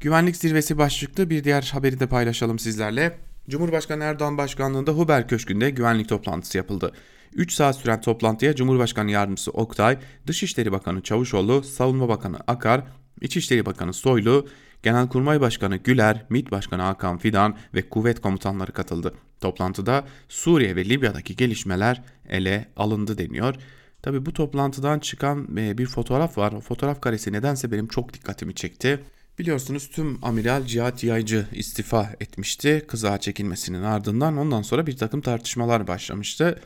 [0.00, 3.18] Güvenlik zirvesi başlıklı bir diğer haberi de paylaşalım sizlerle.
[3.48, 6.92] Cumhurbaşkanı Erdoğan başkanlığında Huber Köşkü'nde güvenlik toplantısı yapıldı.
[7.34, 12.82] 3 saat süren toplantıya Cumhurbaşkanı Yardımcısı Oktay, Dışişleri Bakanı Çavuşoğlu, Savunma Bakanı Akar,
[13.20, 14.48] İçişleri Bakanı Soylu,
[14.84, 19.14] Genelkurmay Başkanı Güler, MİT Başkanı Hakan Fidan ve kuvvet komutanları katıldı.
[19.40, 23.54] Toplantıda Suriye ve Libya'daki gelişmeler ele alındı deniyor.
[24.02, 26.52] Tabi bu toplantıdan çıkan e, bir fotoğraf var.
[26.52, 29.00] O fotoğraf karesi nedense benim çok dikkatimi çekti.
[29.38, 34.36] Biliyorsunuz tüm amiral Cihat Yaycı istifa etmişti kızağa çekilmesinin ardından.
[34.36, 36.60] Ondan sonra bir takım tartışmalar başlamıştı.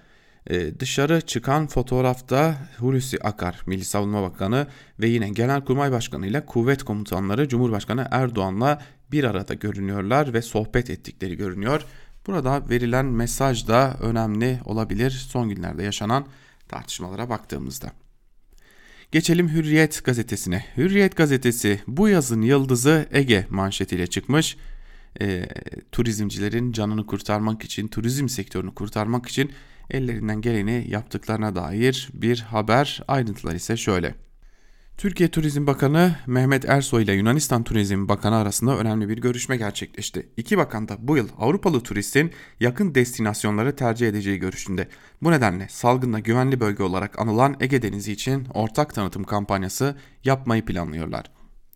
[0.51, 4.67] Ee, dışarı çıkan fotoğrafta Hulusi Akar, Milli Savunma Bakanı
[5.01, 8.83] ve yine Genelkurmay Başkanı ile kuvvet komutanları Cumhurbaşkanı Erdoğan'la
[9.13, 11.85] bir arada görünüyorlar ve sohbet ettikleri görünüyor.
[12.27, 16.27] Burada verilen mesaj da önemli olabilir son günlerde yaşanan
[16.69, 17.93] tartışmalara baktığımızda.
[19.13, 20.65] Geçelim Hürriyet gazetesine.
[20.77, 24.57] Hürriyet gazetesi bu yazın yıldızı Ege manşetiyle çıkmış.
[25.21, 25.49] E,
[25.93, 29.53] turizmcilerin canını kurtarmak için, turizm sektörünü kurtarmak için
[29.91, 33.03] ellerinden geleni yaptıklarına dair bir haber.
[33.09, 34.15] Ayrıntılar ise şöyle.
[34.99, 40.29] Türkiye Turizm Bakanı Mehmet Ersoy ile Yunanistan Turizm Bakanı arasında önemli bir görüşme gerçekleşti.
[40.37, 44.89] İki bakan da bu yıl Avrupalı turistin yakın destinasyonları tercih edeceği görüşünde.
[45.23, 51.31] Bu nedenle salgınla güvenli bölge olarak anılan Ege Denizi için ortak tanıtım kampanyası yapmayı planlıyorlar.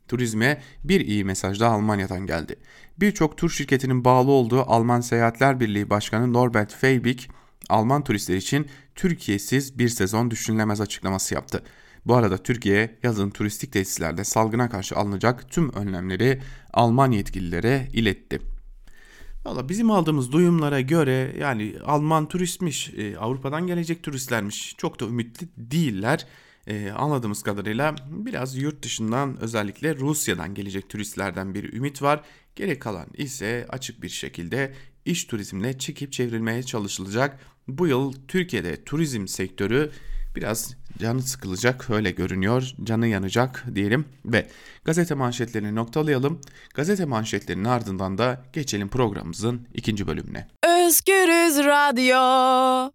[0.09, 2.57] Turizme bir iyi mesaj da Almanya'dan geldi.
[3.01, 7.21] Birçok tur şirketinin bağlı olduğu Alman Seyahatler Birliği Başkanı Norbert Feybig,
[7.69, 11.63] Alman turistler için Türkiye'siz bir sezon düşünülemez açıklaması yaptı.
[12.07, 16.41] Bu arada Türkiye yazın turistik tesislerde salgına karşı alınacak tüm önlemleri
[16.73, 18.41] Alman yetkililere iletti.
[19.45, 25.49] Valla bizim aldığımız duyumlara göre yani Alman turistmiş, e, Avrupa'dan gelecek turistlermiş çok da ümitli
[25.57, 26.27] değiller.
[26.67, 32.21] E, anladığımız kadarıyla biraz yurt dışından özellikle Rusya'dan gelecek turistlerden bir ümit var.
[32.57, 37.41] Geri kalan ise açık bir şekilde iş turizmle çekip çevrilmeye çalışılacak.
[37.69, 39.91] Bu yıl Türkiye'de turizm sektörü
[40.37, 42.73] biraz canı sıkılacak öyle görünüyor.
[42.85, 44.47] Canı yanacak diyelim ve
[44.85, 46.41] gazete manşetlerini noktalayalım.
[46.75, 50.49] Gazete manşetlerinin ardından da geçelim programımızın ikinci bölümüne.
[50.67, 52.91] Özgürüz Radyo.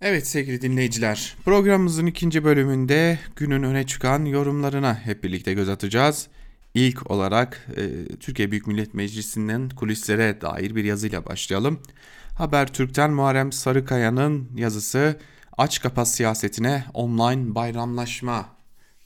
[0.00, 6.28] Evet sevgili dinleyiciler, programımızın ikinci bölümünde günün öne çıkan yorumlarına hep birlikte göz atacağız.
[6.74, 11.80] İlk olarak e, Türkiye Büyük Millet Meclisi'nin kulislere dair bir yazıyla başlayalım.
[12.38, 15.16] Habertürk'ten Muharrem Sarıkaya'nın yazısı
[15.58, 18.48] Aç kapa siyasetine online bayramlaşma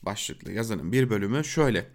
[0.03, 1.87] başlıklı yazının bir bölümü şöyle.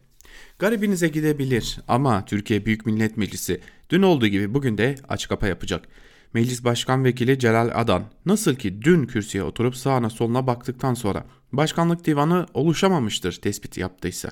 [0.59, 5.87] Garibinize gidebilir ama Türkiye Büyük Millet Meclisi Dün olduğu gibi bugün de aç kapa yapacak.
[6.33, 12.05] Meclis Başkan Vekili Celal Adan nasıl ki dün kürsüye oturup sağına soluna baktıktan sonra başkanlık
[12.05, 14.31] divanı oluşamamıştır tespiti yaptıysa.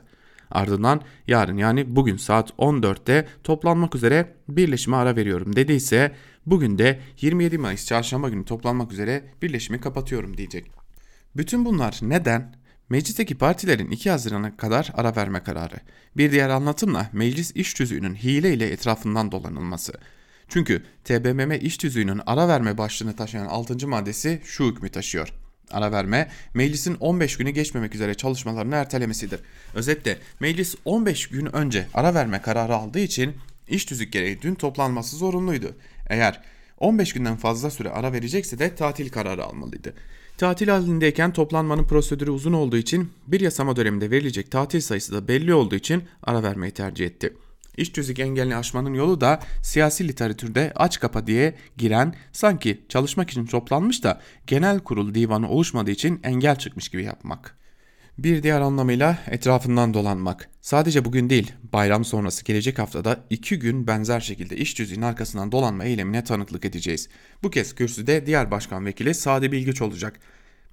[0.52, 7.58] Ardından yarın yani bugün saat 14'te toplanmak üzere birleşime ara veriyorum dediyse bugün de 27
[7.58, 10.72] Mayıs çarşamba günü toplanmak üzere birleşimi kapatıyorum diyecek.
[11.36, 12.56] Bütün bunlar neden?
[12.90, 15.76] Meclisteki partilerin 2 Haziran'a kadar ara verme kararı.
[16.18, 19.94] Bir diğer anlatımla meclis iş tüzüğünün hile ile etrafından dolanılması.
[20.48, 23.88] Çünkü TBMM iş tüzüğünün ara verme başlığını taşıyan 6.
[23.88, 25.45] maddesi şu hükmü taşıyor.
[25.72, 29.40] Ara verme, meclisin 15 günü geçmemek üzere çalışmalarını ertelemesidir.
[29.74, 33.36] Özetle meclis 15 gün önce ara verme kararı aldığı için
[33.68, 35.76] iş tüzük gereği dün toplanması zorunluydu.
[36.10, 36.42] Eğer
[36.80, 39.94] 15 günden fazla süre ara verecekse de tatil kararı almalıydı.
[40.38, 45.54] Tatil halindeyken toplanmanın prosedürü uzun olduğu için bir yasama döneminde verilecek tatil sayısı da belli
[45.54, 47.34] olduğu için ara vermeyi tercih etti.
[47.78, 53.46] İş tüzük engelini aşmanın yolu da siyasi literatürde aç kapa diye giren sanki çalışmak için
[53.46, 57.58] toplanmış da genel kurul divanı oluşmadığı için engel çıkmış gibi yapmak.
[58.18, 60.50] Bir diğer anlamıyla etrafından dolanmak.
[60.62, 65.86] Sadece bugün değil, bayram sonrası gelecek haftada iki gün benzer şekilde iş tüzüğünün arkasından dolanma
[65.86, 67.10] eylemine tanıklık edeceğiz.
[67.44, 70.20] Bu kez kürsüde diğer başkan vekili Sadi Bilgiç olacak.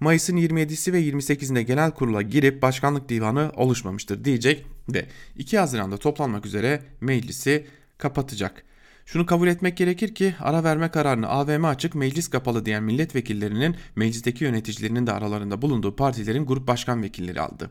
[0.02, 6.46] Mayıs'ın 27'si ve 28'inde genel kurula girip başkanlık divanı oluşmamıştır diyecek ve 2 Haziran'da toplanmak
[6.46, 7.66] üzere meclisi
[7.98, 8.64] kapatacak.
[9.06, 14.44] Şunu kabul etmek gerekir ki ara verme kararını AVM açık meclis kapalı diyen milletvekillerinin meclisteki
[14.44, 17.70] yöneticilerinin de aralarında bulunduğu partilerin grup başkan vekilleri aldı.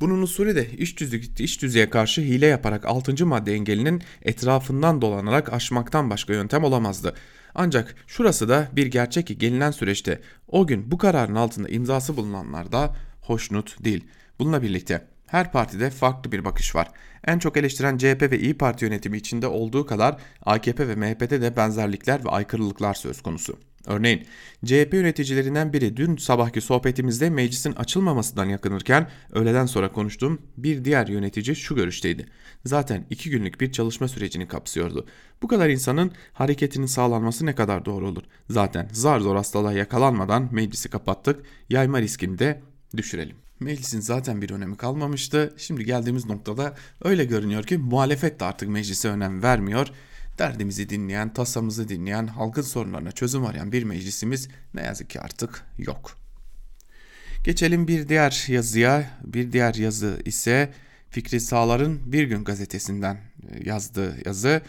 [0.00, 3.26] Bunun usulü de iş, tüzük, iş tüzüğe karşı hile yaparak 6.
[3.26, 7.14] madde engelinin etrafından dolanarak aşmaktan başka yöntem olamazdı.
[7.54, 12.72] Ancak şurası da bir gerçek ki gelinen süreçte o gün bu kararın altında imzası bulunanlar
[12.72, 14.04] da hoşnut değil.
[14.38, 16.88] Bununla birlikte her partide farklı bir bakış var.
[17.26, 21.56] En çok eleştiren CHP ve İyi Parti yönetimi içinde olduğu kadar AKP ve MHP'de de
[21.56, 23.58] benzerlikler ve aykırılıklar söz konusu.
[23.86, 24.26] Örneğin
[24.64, 31.56] CHP yöneticilerinden biri dün sabahki sohbetimizde meclisin açılmamasından yakınırken öğleden sonra konuştuğum bir diğer yönetici
[31.56, 32.26] şu görüşteydi.
[32.64, 35.06] Zaten iki günlük bir çalışma sürecini kapsıyordu.
[35.42, 38.22] Bu kadar insanın hareketinin sağlanması ne kadar doğru olur?
[38.50, 42.62] Zaten zar zor hastalığa yakalanmadan meclisi kapattık, yayma riskini de
[42.96, 43.36] düşürelim.
[43.60, 45.54] Meclisin zaten bir önemi kalmamıştı.
[45.56, 49.88] Şimdi geldiğimiz noktada öyle görünüyor ki muhalefet de artık meclise önem vermiyor.
[50.38, 56.16] Derdimizi dinleyen, tasamızı dinleyen, halkın sorunlarına çözüm arayan bir meclisimiz ne yazık ki artık yok.
[57.44, 59.10] Geçelim bir diğer yazıya.
[59.24, 60.72] Bir diğer yazı ise
[61.10, 64.62] Fikri Sağlar'ın Bir Gün gazetesinden e, yazdığı yazı.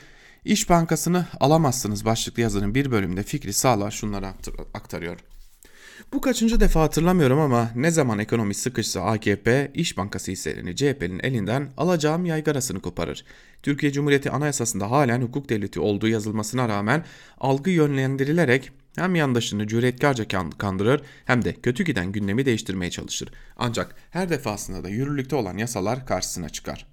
[0.45, 4.27] İş Bankası'nı alamazsınız başlıklı yazının bir bölümünde Fikri Sağlar şunları
[4.73, 5.19] aktarıyor.
[6.13, 11.71] Bu kaçıncı defa hatırlamıyorum ama ne zaman ekonomi sıkışsa AKP, İş Bankası hisselerini CHP'nin elinden
[11.77, 13.25] alacağım yaygarasını koparır.
[13.63, 17.05] Türkiye Cumhuriyeti Anayasası'nda halen hukuk devleti olduğu yazılmasına rağmen
[17.37, 20.27] algı yönlendirilerek hem yandaşını cüretkarca
[20.57, 23.29] kandırır hem de kötü giden gündemi değiştirmeye çalışır.
[23.57, 26.85] Ancak her defasında da yürürlükte olan yasalar karşısına çıkar.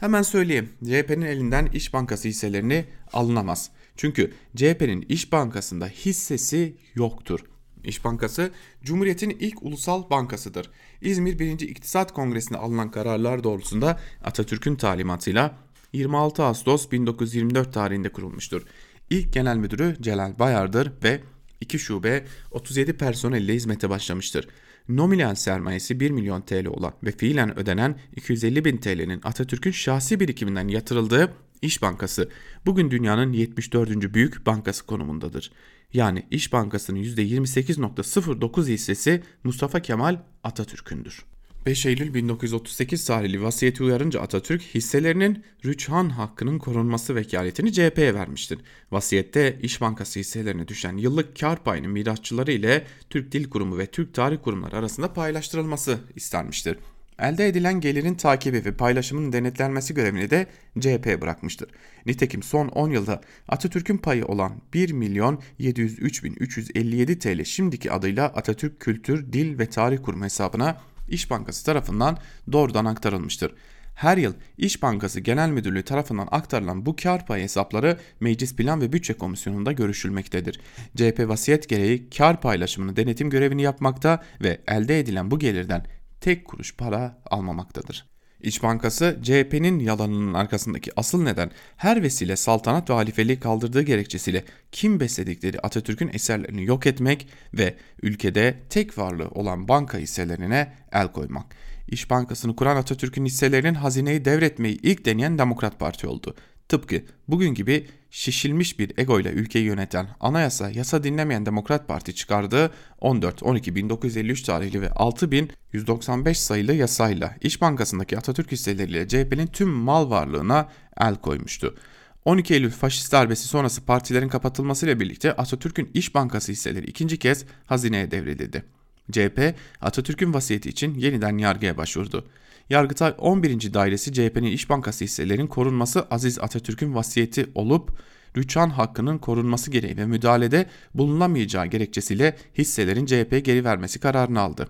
[0.00, 3.70] Hemen söyleyeyim CHP'nin elinden İş Bankası hisselerini alınamaz.
[3.96, 7.40] Çünkü CHP'nin İş Bankası'nda hissesi yoktur.
[7.86, 8.50] İş Bankası
[8.82, 10.70] Cumhuriyet'in ilk ulusal bankasıdır.
[11.00, 11.60] İzmir 1.
[11.60, 15.58] İktisat Kongresi'nde alınan kararlar doğrultusunda Atatürk'ün talimatıyla
[15.92, 18.62] 26 Ağustos 1924 tarihinde kurulmuştur.
[19.10, 21.20] İlk genel müdürü Celal Bayar'dır ve
[21.60, 24.48] 2 şube 37 personelle hizmete başlamıştır.
[24.88, 30.68] Nominal sermayesi 1 milyon TL olan ve fiilen ödenen 250 bin TL'nin Atatürk'ün şahsi birikiminden
[30.68, 32.28] yatırıldığı İş Bankası
[32.66, 34.14] bugün dünyanın 74.
[34.14, 35.52] büyük bankası konumundadır.
[35.96, 41.24] Yani İş Bankası'nın %28.09 hissesi Mustafa Kemal Atatürk'ündür.
[41.66, 48.58] 5 Eylül 1938 tarihli vasiyeti uyarınca Atatürk hisselerinin rüçhan hakkının korunması vekaletini CHP'ye vermiştir.
[48.90, 54.14] Vasiyette İş Bankası hisselerine düşen yıllık kar payının mirasçıları ile Türk Dil Kurumu ve Türk
[54.14, 56.76] Tarih Kurumları arasında paylaştırılması istenmiştir.
[57.18, 60.46] Elde edilen gelirin takibi ve paylaşımının denetlenmesi görevini de
[60.80, 61.68] CHP bırakmıştır.
[62.06, 68.24] Nitekim son 10 yılda Atatürk'ün payı olan 1 milyon 703 bin 357 TL şimdiki adıyla
[68.24, 70.76] Atatürk Kültür, Dil ve Tarih Kurumu hesabına
[71.08, 72.18] İş Bankası tarafından
[72.52, 73.54] doğrudan aktarılmıştır.
[73.94, 78.92] Her yıl İş Bankası Genel Müdürlüğü tarafından aktarılan bu kar payı hesapları Meclis Plan ve
[78.92, 80.60] Bütçe Komisyonu'nda görüşülmektedir.
[80.96, 85.86] CHP vasiyet gereği kar paylaşımını denetim görevini yapmakta ve elde edilen bu gelirden
[86.26, 88.06] tek kuruş para almamaktadır.
[88.40, 95.00] İç Bankası CHP'nin yalanının arkasındaki asıl neden her vesile saltanat ve halifeliği kaldırdığı gerekçesiyle kim
[95.00, 101.46] besledikleri Atatürk'ün eserlerini yok etmek ve ülkede tek varlığı olan banka hisselerine el koymak.
[101.88, 106.34] İş Bankası'nı kuran Atatürk'ün hisselerinin hazineyi devretmeyi ilk deneyen Demokrat Parti oldu.
[106.68, 114.46] Tıpkı bugün gibi şişilmiş bir egoyla ülkeyi yöneten anayasa yasa dinlemeyen Demokrat Parti çıkardığı 14-12-1953
[114.46, 120.68] tarihli ve 6195 sayılı yasayla İş Bankası'ndaki Atatürk hisseleriyle CHP'nin tüm mal varlığına
[121.00, 121.76] el koymuştu.
[122.24, 128.10] 12 Eylül faşist darbesi sonrası partilerin kapatılmasıyla birlikte Atatürk'ün İş Bankası hisseleri ikinci kez hazineye
[128.10, 128.64] devredildi.
[129.12, 132.26] CHP Atatürk'ün vasiyeti için yeniden yargıya başvurdu.
[132.70, 133.74] Yargıtay 11.
[133.74, 137.98] Dairesi CHP'nin İş Bankası hisselerinin korunması Aziz Atatürk'ün vasiyeti olup
[138.36, 144.68] rüçhan hakkının korunması gereği ve müdahalede bulunamayacağı gerekçesiyle hisselerin CHP'ye geri vermesi kararını aldı.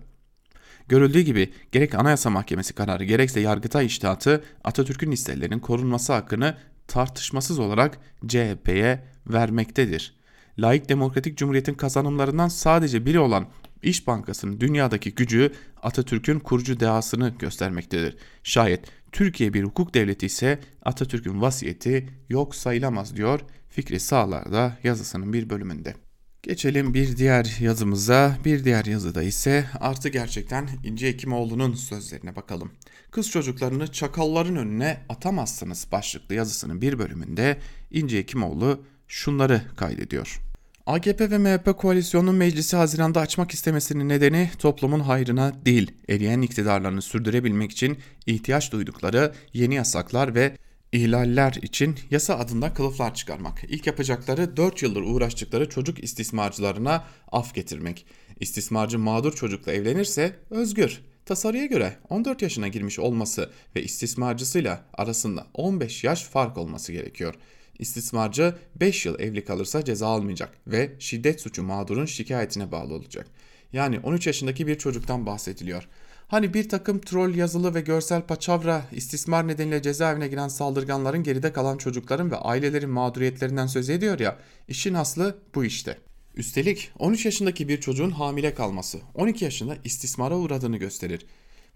[0.89, 6.57] Görüldüğü gibi gerek Anayasa Mahkemesi kararı gerekse Yargıtay iştihatı Atatürk'ün hisselerinin korunması hakkını
[6.89, 10.17] tartışmasız olarak CHP'ye vermektedir.
[10.59, 13.47] Laik Demokratik Cumhuriyet'in kazanımlarından sadece biri olan
[13.83, 15.53] İş Bankası'nın dünyadaki gücü
[15.83, 18.17] Atatürk'ün kurucu dehasını göstermektedir.
[18.43, 25.51] Şayet Türkiye bir hukuk devleti ise Atatürk'ün vasiyeti yok sayılamaz diyor Fikri Sağlar'da yazısının bir
[25.51, 25.95] bölümünde.
[26.43, 28.39] Geçelim bir diğer yazımıza.
[28.45, 32.73] Bir diğer yazıda ise artı gerçekten İnce Hekimoğlu'nun sözlerine bakalım.
[33.11, 37.59] Kız çocuklarını çakalların önüne atamazsınız başlıklı yazısının bir bölümünde
[37.91, 40.41] İnce Hekimoğlu şunları kaydediyor.
[40.87, 47.71] AKP ve MHP koalisyonunun meclisi Haziran'da açmak istemesinin nedeni toplumun hayrına değil, eriyen iktidarlarını sürdürebilmek
[47.71, 50.57] için ihtiyaç duydukları yeni yasaklar ve
[50.93, 53.65] ihlaller için yasa adında kılıflar çıkarmak.
[53.69, 58.07] İlk yapacakları 4 yıldır uğraştıkları çocuk istismarcılarına af getirmek.
[58.41, 61.01] İstismarcı mağdur çocukla evlenirse özgür.
[61.25, 67.35] Tasarıya göre 14 yaşına girmiş olması ve istismarcısıyla arasında 15 yaş fark olması gerekiyor.
[67.79, 73.27] İstismarcı 5 yıl evli kalırsa ceza almayacak ve şiddet suçu mağdurun şikayetine bağlı olacak.
[73.73, 75.89] Yani 13 yaşındaki bir çocuktan bahsediliyor.
[76.29, 81.77] Hani bir takım troll yazılı ve görsel paçavra istismar nedeniyle cezaevine giren saldırganların geride kalan
[81.77, 85.99] çocukların ve ailelerin mağduriyetlerinden söz ediyor ya işin aslı bu işte.
[86.35, 91.27] Üstelik 13 yaşındaki bir çocuğun hamile kalması 12 yaşında istismara uğradığını gösterir.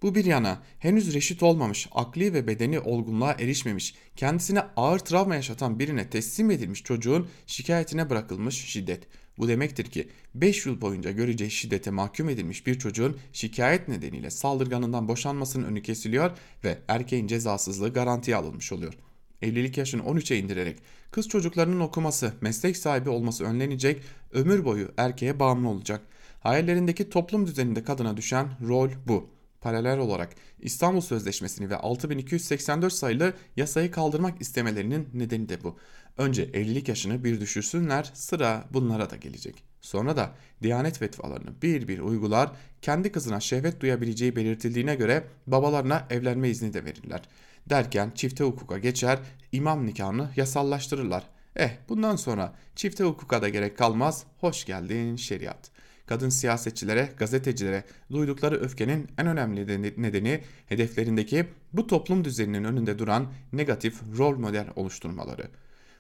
[0.03, 5.79] Bu bir yana henüz reşit olmamış, akli ve bedeni olgunluğa erişmemiş, kendisine ağır travma yaşatan
[5.79, 9.07] birine teslim edilmiş çocuğun şikayetine bırakılmış şiddet.
[9.39, 15.09] Bu demektir ki 5 yıl boyunca göreceği şiddete mahkum edilmiş bir çocuğun şikayet nedeniyle saldırganından
[15.09, 16.31] boşanmasının önü kesiliyor
[16.65, 18.95] ve erkeğin cezasızlığı garantiye alınmış oluyor.
[19.43, 20.79] Evlilik yaşını 13'e indirerek
[21.11, 26.03] kız çocuklarının okuması, meslek sahibi olması önlenecek, ömür boyu erkeğe bağımlı olacak.
[26.41, 29.40] Hayallerindeki toplum düzeninde kadına düşen rol bu.
[29.61, 30.29] Paralel olarak
[30.61, 35.79] İstanbul Sözleşmesi'ni ve 6284 sayılı yasayı kaldırmak istemelerinin nedeni de bu.
[36.19, 39.65] Önce evlilik yaşını bir düşürsünler sıra bunlara da gelecek.
[39.81, 42.53] Sonra da Diyanet fetvalarını bir bir uygular,
[42.83, 47.23] kendi kızına şehvet duyabileceği belirtildiğine göre babalarına evlenme izni de verirler.
[47.67, 49.19] Derken çifte hukuka geçer,
[49.53, 51.25] imam nikahını yasallaştırırlar.
[51.57, 55.80] Eh bundan sonra çifte hukuka da gerek kalmaz, hoş geldin şeriat.''
[56.11, 63.95] Kadın siyasetçilere, gazetecilere duydukları öfkenin en önemli nedeni hedeflerindeki bu toplum düzeninin önünde duran negatif
[64.19, 65.49] rol model oluşturmaları.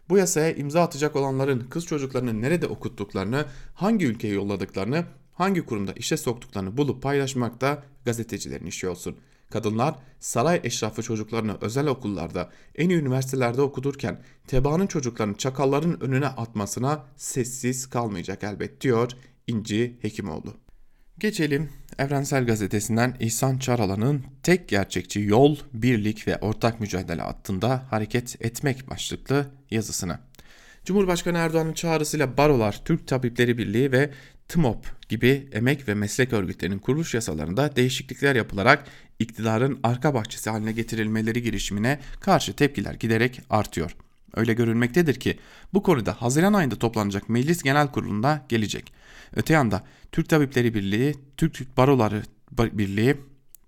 [0.08, 3.44] Bu yasaya imza atacak olanların kız çocuklarını nerede okuttuklarını,
[3.74, 5.04] hangi ülkeye yolladıklarını,
[5.34, 9.16] hangi kurumda işe soktuklarını bulup paylaşmak da gazetecilerin işi olsun.
[9.50, 17.04] Kadınlar saray eşrafı çocuklarını özel okullarda, en iyi üniversitelerde okuturken tebaanın çocuklarını çakalların önüne atmasına
[17.16, 19.12] sessiz kalmayacak elbet diyor
[19.50, 20.56] İnci Hekimoğlu.
[21.18, 28.90] Geçelim Evrensel Gazetesi'nden İhsan Çaralan'ın tek gerçekçi yol, birlik ve ortak mücadele hattında hareket etmek
[28.90, 30.20] başlıklı yazısına.
[30.84, 34.10] Cumhurbaşkanı Erdoğan'ın çağrısıyla Barolar, Türk Tabipleri Birliği ve
[34.48, 38.84] TMOP gibi emek ve meslek örgütlerinin kuruluş yasalarında değişiklikler yapılarak
[39.18, 43.96] iktidarın arka bahçesi haline getirilmeleri girişimine karşı tepkiler giderek artıyor.
[44.34, 45.38] Öyle görülmektedir ki
[45.74, 48.99] bu konuda Haziran ayında toplanacak Meclis Genel Kurulu'nda gelecek.
[49.36, 52.22] Öte yanda Türk Tabipleri Birliği, Türk Baroları
[52.52, 53.16] Birliği,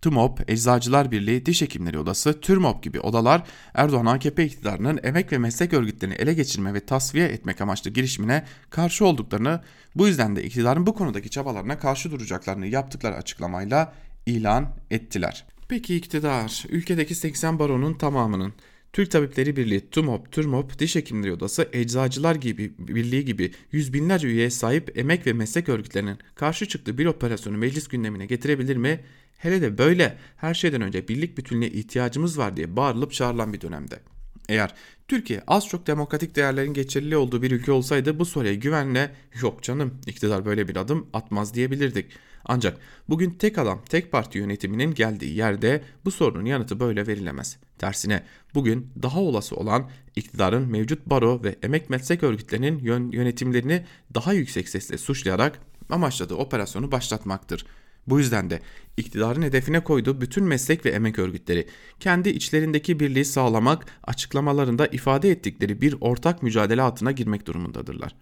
[0.03, 3.43] TÜMOP, Eczacılar Birliği, Diş Hekimleri Odası, TÜRMOP gibi odalar
[3.75, 9.07] Erdoğan AKP iktidarının emek ve meslek örgütlerini ele geçirme ve tasfiye etmek amaçlı girişimine karşı
[9.07, 9.61] olduklarını,
[9.95, 13.93] bu yüzden de iktidarın bu konudaki çabalarına karşı duracaklarını yaptıkları açıklamayla
[14.27, 15.45] ilan ettiler.
[15.69, 18.53] Peki iktidar ülkedeki 80 baronun tamamının
[18.93, 24.51] Türk Tabipleri Birliği, TUMOP, TÜRMOP, Diş Hekimleri Odası, Eczacılar gibi Birliği gibi yüz binlerce üyeye
[24.51, 29.01] sahip emek ve meslek örgütlerinin karşı çıktığı bir operasyonu meclis gündemine getirebilir mi?
[29.37, 34.01] Hele de böyle her şeyden önce birlik bütünlüğe ihtiyacımız var diye bağırılıp çağrılan bir dönemde.
[34.49, 34.75] Eğer
[35.09, 39.95] Türkiye az çok demokratik değerlerin geçerli olduğu bir ülke olsaydı bu soruya güvenle yok canım
[40.07, 42.07] iktidar böyle bir adım atmaz diyebilirdik.
[42.45, 42.79] Ancak
[43.09, 47.57] bugün tek adam tek parti yönetiminin geldiği yerde bu sorunun yanıtı böyle verilemez.
[47.79, 48.23] Tersine
[48.55, 52.79] bugün daha olası olan iktidarın mevcut baro ve emek meslek örgütlerinin
[53.13, 53.85] yönetimlerini
[54.15, 55.59] daha yüksek sesle suçlayarak
[55.91, 57.67] amaçladığı operasyonu başlatmaktır.
[58.07, 58.61] Bu yüzden de
[58.97, 61.67] iktidarın hedefine koyduğu bütün meslek ve emek örgütleri
[62.01, 68.15] kendi içlerindeki birliği sağlamak, açıklamalarında ifade ettikleri bir ortak mücadele altına girmek durumundadırlar.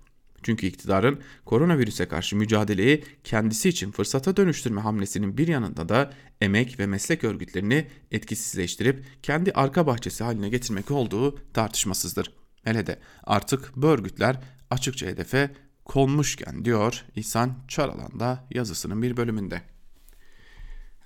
[0.42, 6.86] Çünkü iktidarın koronavirüse karşı mücadeleyi kendisi için fırsata dönüştürme hamlesinin bir yanında da emek ve
[6.86, 12.32] meslek örgütlerini etkisizleştirip kendi arka bahçesi haline getirmek olduğu tartışmasızdır.
[12.64, 14.36] Hele de artık bu örgütler
[14.70, 15.50] açıkça hedefe
[15.84, 19.62] konmuşken diyor İhsan Çaralan da yazısının bir bölümünde.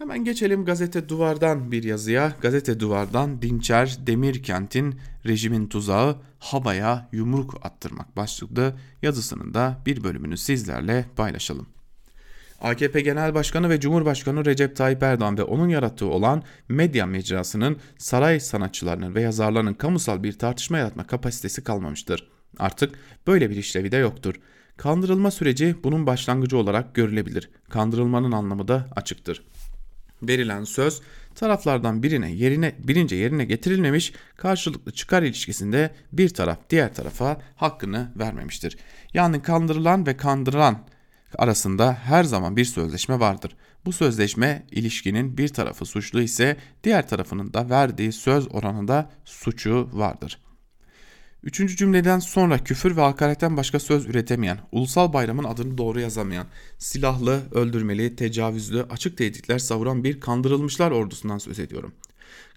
[0.04, 2.32] Hemen geçelim gazete duvardan bir yazıya.
[2.40, 4.94] Gazete duvardan Dinçer Demirkent'in
[5.26, 11.66] rejimin tuzağı havaya yumruk attırmak başlıklı yazısının da bir bölümünü sizlerle paylaşalım.
[12.60, 18.40] AKP Genel Başkanı ve Cumhurbaşkanı Recep Tayyip Erdoğan ve onun yarattığı olan medya mecrasının saray
[18.40, 22.30] sanatçılarının ve yazarlarının kamusal bir tartışma yaratma kapasitesi kalmamıştır.
[22.58, 24.34] Artık böyle bir işlevi de yoktur.
[24.76, 27.50] Kandırılma süreci bunun başlangıcı olarak görülebilir.
[27.68, 29.42] Kandırılmanın anlamı da açıktır
[30.28, 31.00] verilen söz
[31.34, 38.76] taraflardan birine yerine birince yerine getirilmemiş karşılıklı çıkar ilişkisinde bir taraf diğer tarafa hakkını vermemiştir.
[39.14, 40.78] Yani kandırılan ve kandırılan
[41.38, 43.56] arasında her zaman bir sözleşme vardır.
[43.84, 50.43] Bu sözleşme ilişkinin bir tarafı suçlu ise diğer tarafının da verdiği söz oranında suçu vardır.
[51.44, 56.46] Üçüncü cümleden sonra küfür ve hakaretten başka söz üretemeyen, ulusal bayramın adını doğru yazamayan,
[56.78, 61.94] silahlı, öldürmeli, tecavüzlü, açık tehditler savuran bir kandırılmışlar ordusundan söz ediyorum.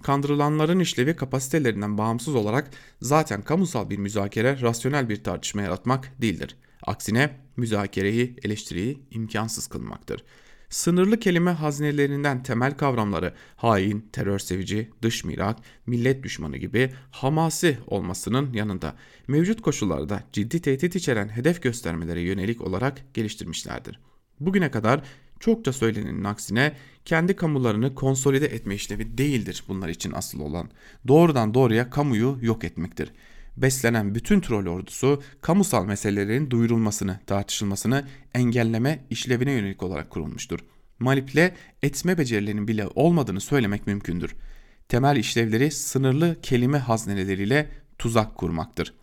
[0.03, 2.69] Kandırılanların işlevi kapasitelerinden bağımsız olarak
[3.01, 6.55] zaten kamusal bir müzakere, rasyonel bir tartışma yaratmak değildir.
[6.83, 10.23] Aksine müzakereyi, eleştiriyi imkansız kılmaktır
[10.69, 18.53] sınırlı kelime hazinelerinden temel kavramları hain, terör sevici, dış mirak, millet düşmanı gibi hamasi olmasının
[18.53, 18.95] yanında
[19.27, 23.99] mevcut koşullarda ciddi tehdit içeren hedef göstermelere yönelik olarak geliştirmişlerdir.
[24.39, 25.01] Bugüne kadar
[25.39, 26.73] çokça söylenenin aksine
[27.05, 30.69] kendi kamularını konsolide etme işlevi değildir bunlar için asıl olan.
[31.07, 33.11] Doğrudan doğruya kamuyu yok etmektir
[33.57, 40.59] beslenen bütün troll ordusu kamusal meselelerin duyurulmasını, tartışılmasını engelleme işlevine yönelik olarak kurulmuştur.
[40.99, 44.35] Manipüle etme becerilerinin bile olmadığını söylemek mümkündür.
[44.87, 48.93] Temel işlevleri sınırlı kelime hazneleriyle tuzak kurmaktır.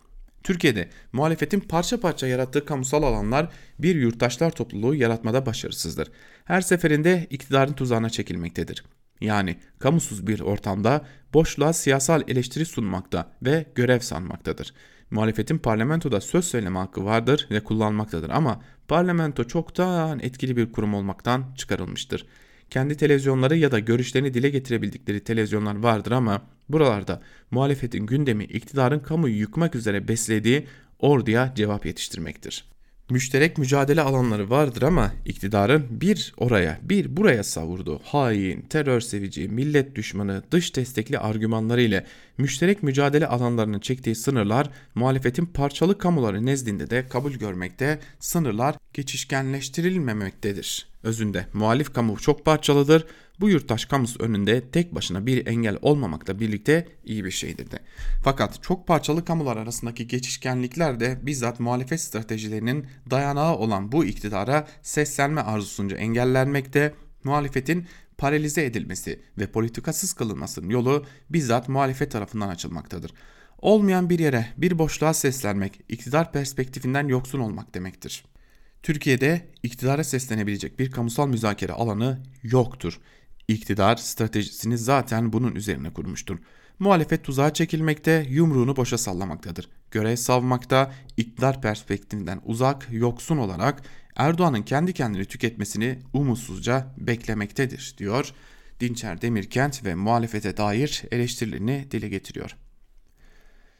[0.43, 3.49] Türkiye'de muhalefetin parça parça yarattığı kamusal alanlar
[3.79, 6.11] bir yurttaşlar topluluğu yaratmada başarısızdır.
[6.45, 8.83] Her seferinde iktidarın tuzağına çekilmektedir.
[9.21, 14.73] Yani kamusuz bir ortamda boşluğa siyasal eleştiri sunmakta ve görev sanmaktadır.
[15.11, 21.45] Muhalefetin parlamentoda söz söyleme hakkı vardır ve kullanmaktadır ama parlamento çoktan etkili bir kurum olmaktan
[21.55, 22.25] çıkarılmıştır.
[22.69, 29.39] Kendi televizyonları ya da görüşlerini dile getirebildikleri televizyonlar vardır ama buralarda muhalefetin gündemi iktidarın kamuyu
[29.39, 30.67] yıkmak üzere beslediği
[30.99, 32.74] orduya cevap yetiştirmektir
[33.09, 39.95] müşterek mücadele alanları vardır ama iktidarın bir oraya bir buraya savurduğu hain, terör sevici, millet
[39.95, 42.05] düşmanı, dış destekli argümanları ile
[42.37, 50.94] müşterek mücadele alanlarının çektiği sınırlar muhalefetin parçalı kamuları nezdinde de kabul görmekte, sınırlar geçişkenleştirilmemektedir.
[51.05, 53.05] Özünde muhalif kamu çok parçalıdır
[53.39, 57.79] bu yurttaş kamusu önünde tek başına bir engel olmamakla birlikte iyi bir şeydir de.
[58.23, 65.41] Fakat çok parçalı kamular arasındaki geçişkenlikler de bizzat muhalefet stratejilerinin dayanağı olan bu iktidara seslenme
[65.41, 66.93] arzusunca engellenmekte,
[67.23, 67.85] muhalefetin
[68.17, 73.11] paralize edilmesi ve politikasız kılınmasının yolu bizzat muhalefet tarafından açılmaktadır.
[73.61, 78.23] Olmayan bir yere, bir boşluğa seslenmek, iktidar perspektifinden yoksun olmak demektir.
[78.85, 82.99] Türkiye'de iktidara seslenebilecek bir kamusal müzakere alanı yoktur.
[83.47, 86.37] İktidar stratejisini zaten bunun üzerine kurmuştur.
[86.79, 89.69] Muhalefet tuzağa çekilmekte, yumruğunu boşa sallamaktadır.
[89.91, 93.81] Görev savmakta, iktidar perspektifinden uzak, yoksun olarak
[94.15, 98.33] Erdoğan'ın kendi kendini tüketmesini umutsuzca beklemektedir, diyor.
[98.79, 102.55] Dinçer Demirkent ve muhalefete dair eleştirilerini dile getiriyor.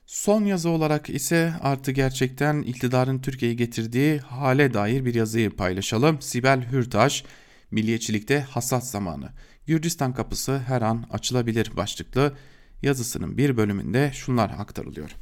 [0.06, 6.22] Son yazı olarak ise artı gerçekten iktidarın Türkiye'ye getirdiği hale dair bir yazıyı paylaşalım.
[6.22, 7.24] Sibel Hürtaş,
[7.72, 9.30] Milliyetçilikte Hasat Zamanı.
[9.68, 12.34] Gürcistan kapısı her an açılabilir başlıklı
[12.82, 15.16] yazısının bir bölümünde şunlar aktarılıyor.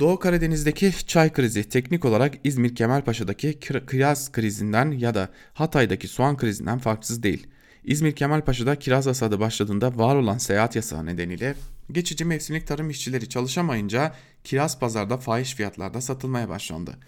[0.00, 6.78] Doğu Karadeniz'deki çay krizi teknik olarak İzmir Kemalpaşa'daki kiraz krizinden ya da Hatay'daki soğan krizinden
[6.78, 7.46] farksız değil.
[7.84, 11.54] İzmir Kemalpaşa'da kiraz hasadı başladığında var olan seyahat yasağı nedeniyle
[11.92, 14.14] Geçici mevsimlik tarım işçileri çalışamayınca
[14.44, 16.98] kiraz pazarda fahiş fiyatlarda satılmaya başlandı.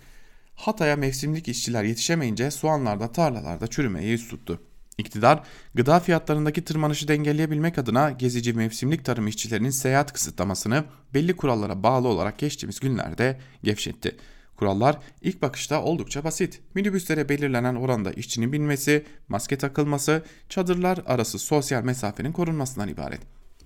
[0.54, 4.60] Hatay'a mevsimlik işçiler yetişemeyince soğanlarda tarlalarda çürümeye yüz tuttu.
[4.98, 5.42] İktidar,
[5.74, 12.38] gıda fiyatlarındaki tırmanışı dengeleyebilmek adına gezici mevsimlik tarım işçilerinin seyahat kısıtlamasını belli kurallara bağlı olarak
[12.38, 14.16] geçtiğimiz günlerde gevşetti.
[14.56, 16.60] Kurallar ilk bakışta oldukça basit.
[16.74, 23.20] Minibüslere belirlenen oranda işçinin binmesi, maske takılması, çadırlar arası sosyal mesafenin korunmasından ibaret.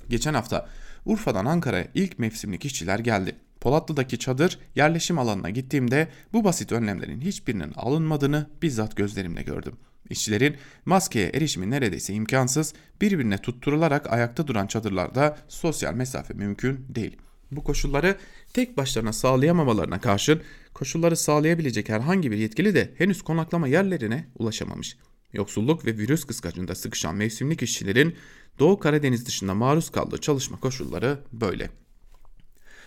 [0.08, 0.68] Geçen hafta
[1.08, 3.36] Urfa'dan Ankara'ya ilk mevsimlik işçiler geldi.
[3.60, 9.76] Polatlı'daki çadır yerleşim alanına gittiğimde bu basit önlemlerin hiçbirinin alınmadığını bizzat gözlerimle gördüm.
[10.10, 17.16] İşçilerin maskeye erişimi neredeyse imkansız, birbirine tutturularak ayakta duran çadırlarda sosyal mesafe mümkün değil.
[17.50, 18.16] Bu koşulları
[18.54, 20.42] tek başlarına sağlayamamalarına karşın
[20.74, 24.96] koşulları sağlayabilecek herhangi bir yetkili de henüz konaklama yerlerine ulaşamamış.
[25.32, 28.16] Yoksulluk ve virüs kıskacında sıkışan mevsimlik işçilerin
[28.58, 31.70] Doğu Karadeniz dışında maruz kaldığı çalışma koşulları böyle.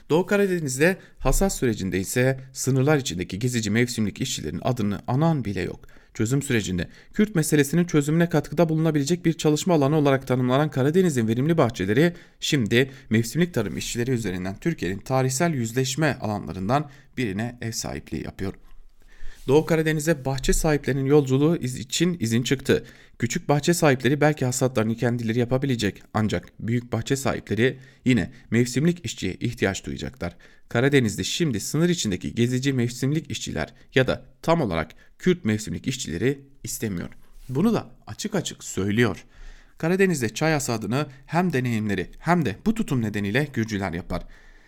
[0.10, 5.80] Doğu Karadeniz'de hasat sürecinde ise sınırlar içindeki gezici mevsimlik işçilerin adını anan bile yok.
[6.14, 12.14] Çözüm sürecinde Kürt meselesinin çözümüne katkıda bulunabilecek bir çalışma alanı olarak tanımlanan Karadeniz'in verimli bahçeleri
[12.40, 18.54] şimdi mevsimlik tarım işçileri üzerinden Türkiye'nin tarihsel yüzleşme alanlarından birine ev sahipliği yapıyor.
[19.48, 22.86] Doğu Karadeniz'e bahçe sahiplerinin yolculuğu için izin çıktı.
[23.20, 29.86] Küçük bahçe sahipleri belki hasatlarını kendileri yapabilecek ancak büyük bahçe sahipleri yine mevsimlik işçiye ihtiyaç
[29.86, 30.36] duyacaklar.
[30.70, 37.10] Karadeniz'de şimdi sınır içindeki gezici mevsimlik işçiler ya da tam olarak Kürt mevsimlik işçileri istemiyor.
[37.50, 39.26] Bunu da açık açık söylüyor.
[39.78, 44.24] Karadeniz'de çay hasadını hem deneyimleri hem de bu tutum nedeniyle Gürcüler yapar.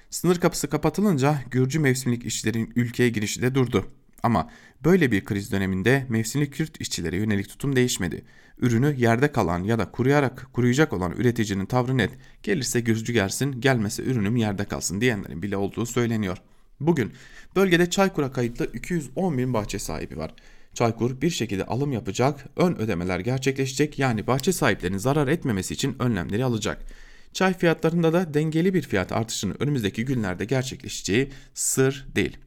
[0.10, 3.88] Sınır kapısı kapatılınca Gürcü mevsimlik işçilerin ülkeye girişi de durdu.
[4.24, 4.50] Ama
[4.86, 8.26] böyle bir kriz döneminde mevsimlik Kürt işçilere yönelik tutum değişmedi.
[8.58, 12.12] Ürünü yerde kalan ya da kuruyarak kuruyacak olan üreticinin tavrı net.
[12.44, 16.38] Gelirse gözcü gelsin, gelmese ürünüm yerde kalsın diyenlerin bile olduğu söyleniyor.
[16.80, 17.14] Bugün
[17.56, 20.34] bölgede Çaykur'a kayıtlı 210 bin bahçe sahibi var.
[20.74, 26.46] Çaykur bir şekilde alım yapacak, ön ödemeler gerçekleşecek yani bahçe sahiplerinin zarar etmemesi için önlemleri
[26.46, 26.86] alacak.
[27.34, 32.38] Çay fiyatlarında da dengeli bir fiyat artışının önümüzdeki günlerde gerçekleşeceği sır değil.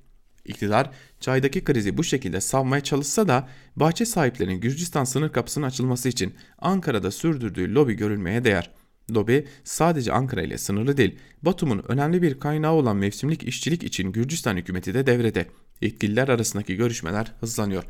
[0.46, 0.90] İktidar
[1.20, 7.10] çaydaki krizi bu şekilde savmaya çalışsa da bahçe sahiplerinin Gürcistan sınır kapısının açılması için Ankara'da
[7.10, 8.70] sürdürdüğü lobi görülmeye değer.
[9.10, 14.56] Lobi sadece Ankara ile sınırlı değil, Batum'un önemli bir kaynağı olan mevsimlik işçilik için Gürcistan
[14.56, 15.46] hükümeti de devrede.
[15.80, 17.84] Yetkililer arasındaki görüşmeler hızlanıyor.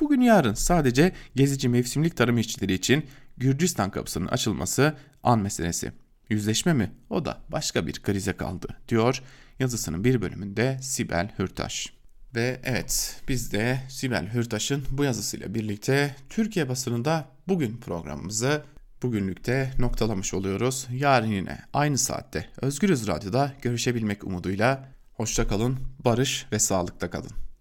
[0.00, 3.04] Bugün yarın sadece gezici mevsimlik tarım işçileri için
[3.36, 5.92] Gürcistan kapısının açılması an meselesi.
[6.30, 6.92] Yüzleşme mi?
[7.10, 9.22] O da başka bir krize kaldı diyor
[9.58, 11.97] yazısının bir bölümünde Sibel Hürtaş.
[12.34, 18.62] Ve evet biz de Sibel Hürtaş'ın bu yazısıyla birlikte Türkiye basınında bugün programımızı
[19.02, 20.86] bugünlükte noktalamış oluyoruz.
[20.92, 27.47] Yarın yine aynı saatte Özgürüz Radyo'da görüşebilmek umuduyla hoşça kalın, barış ve sağlıkta kalın.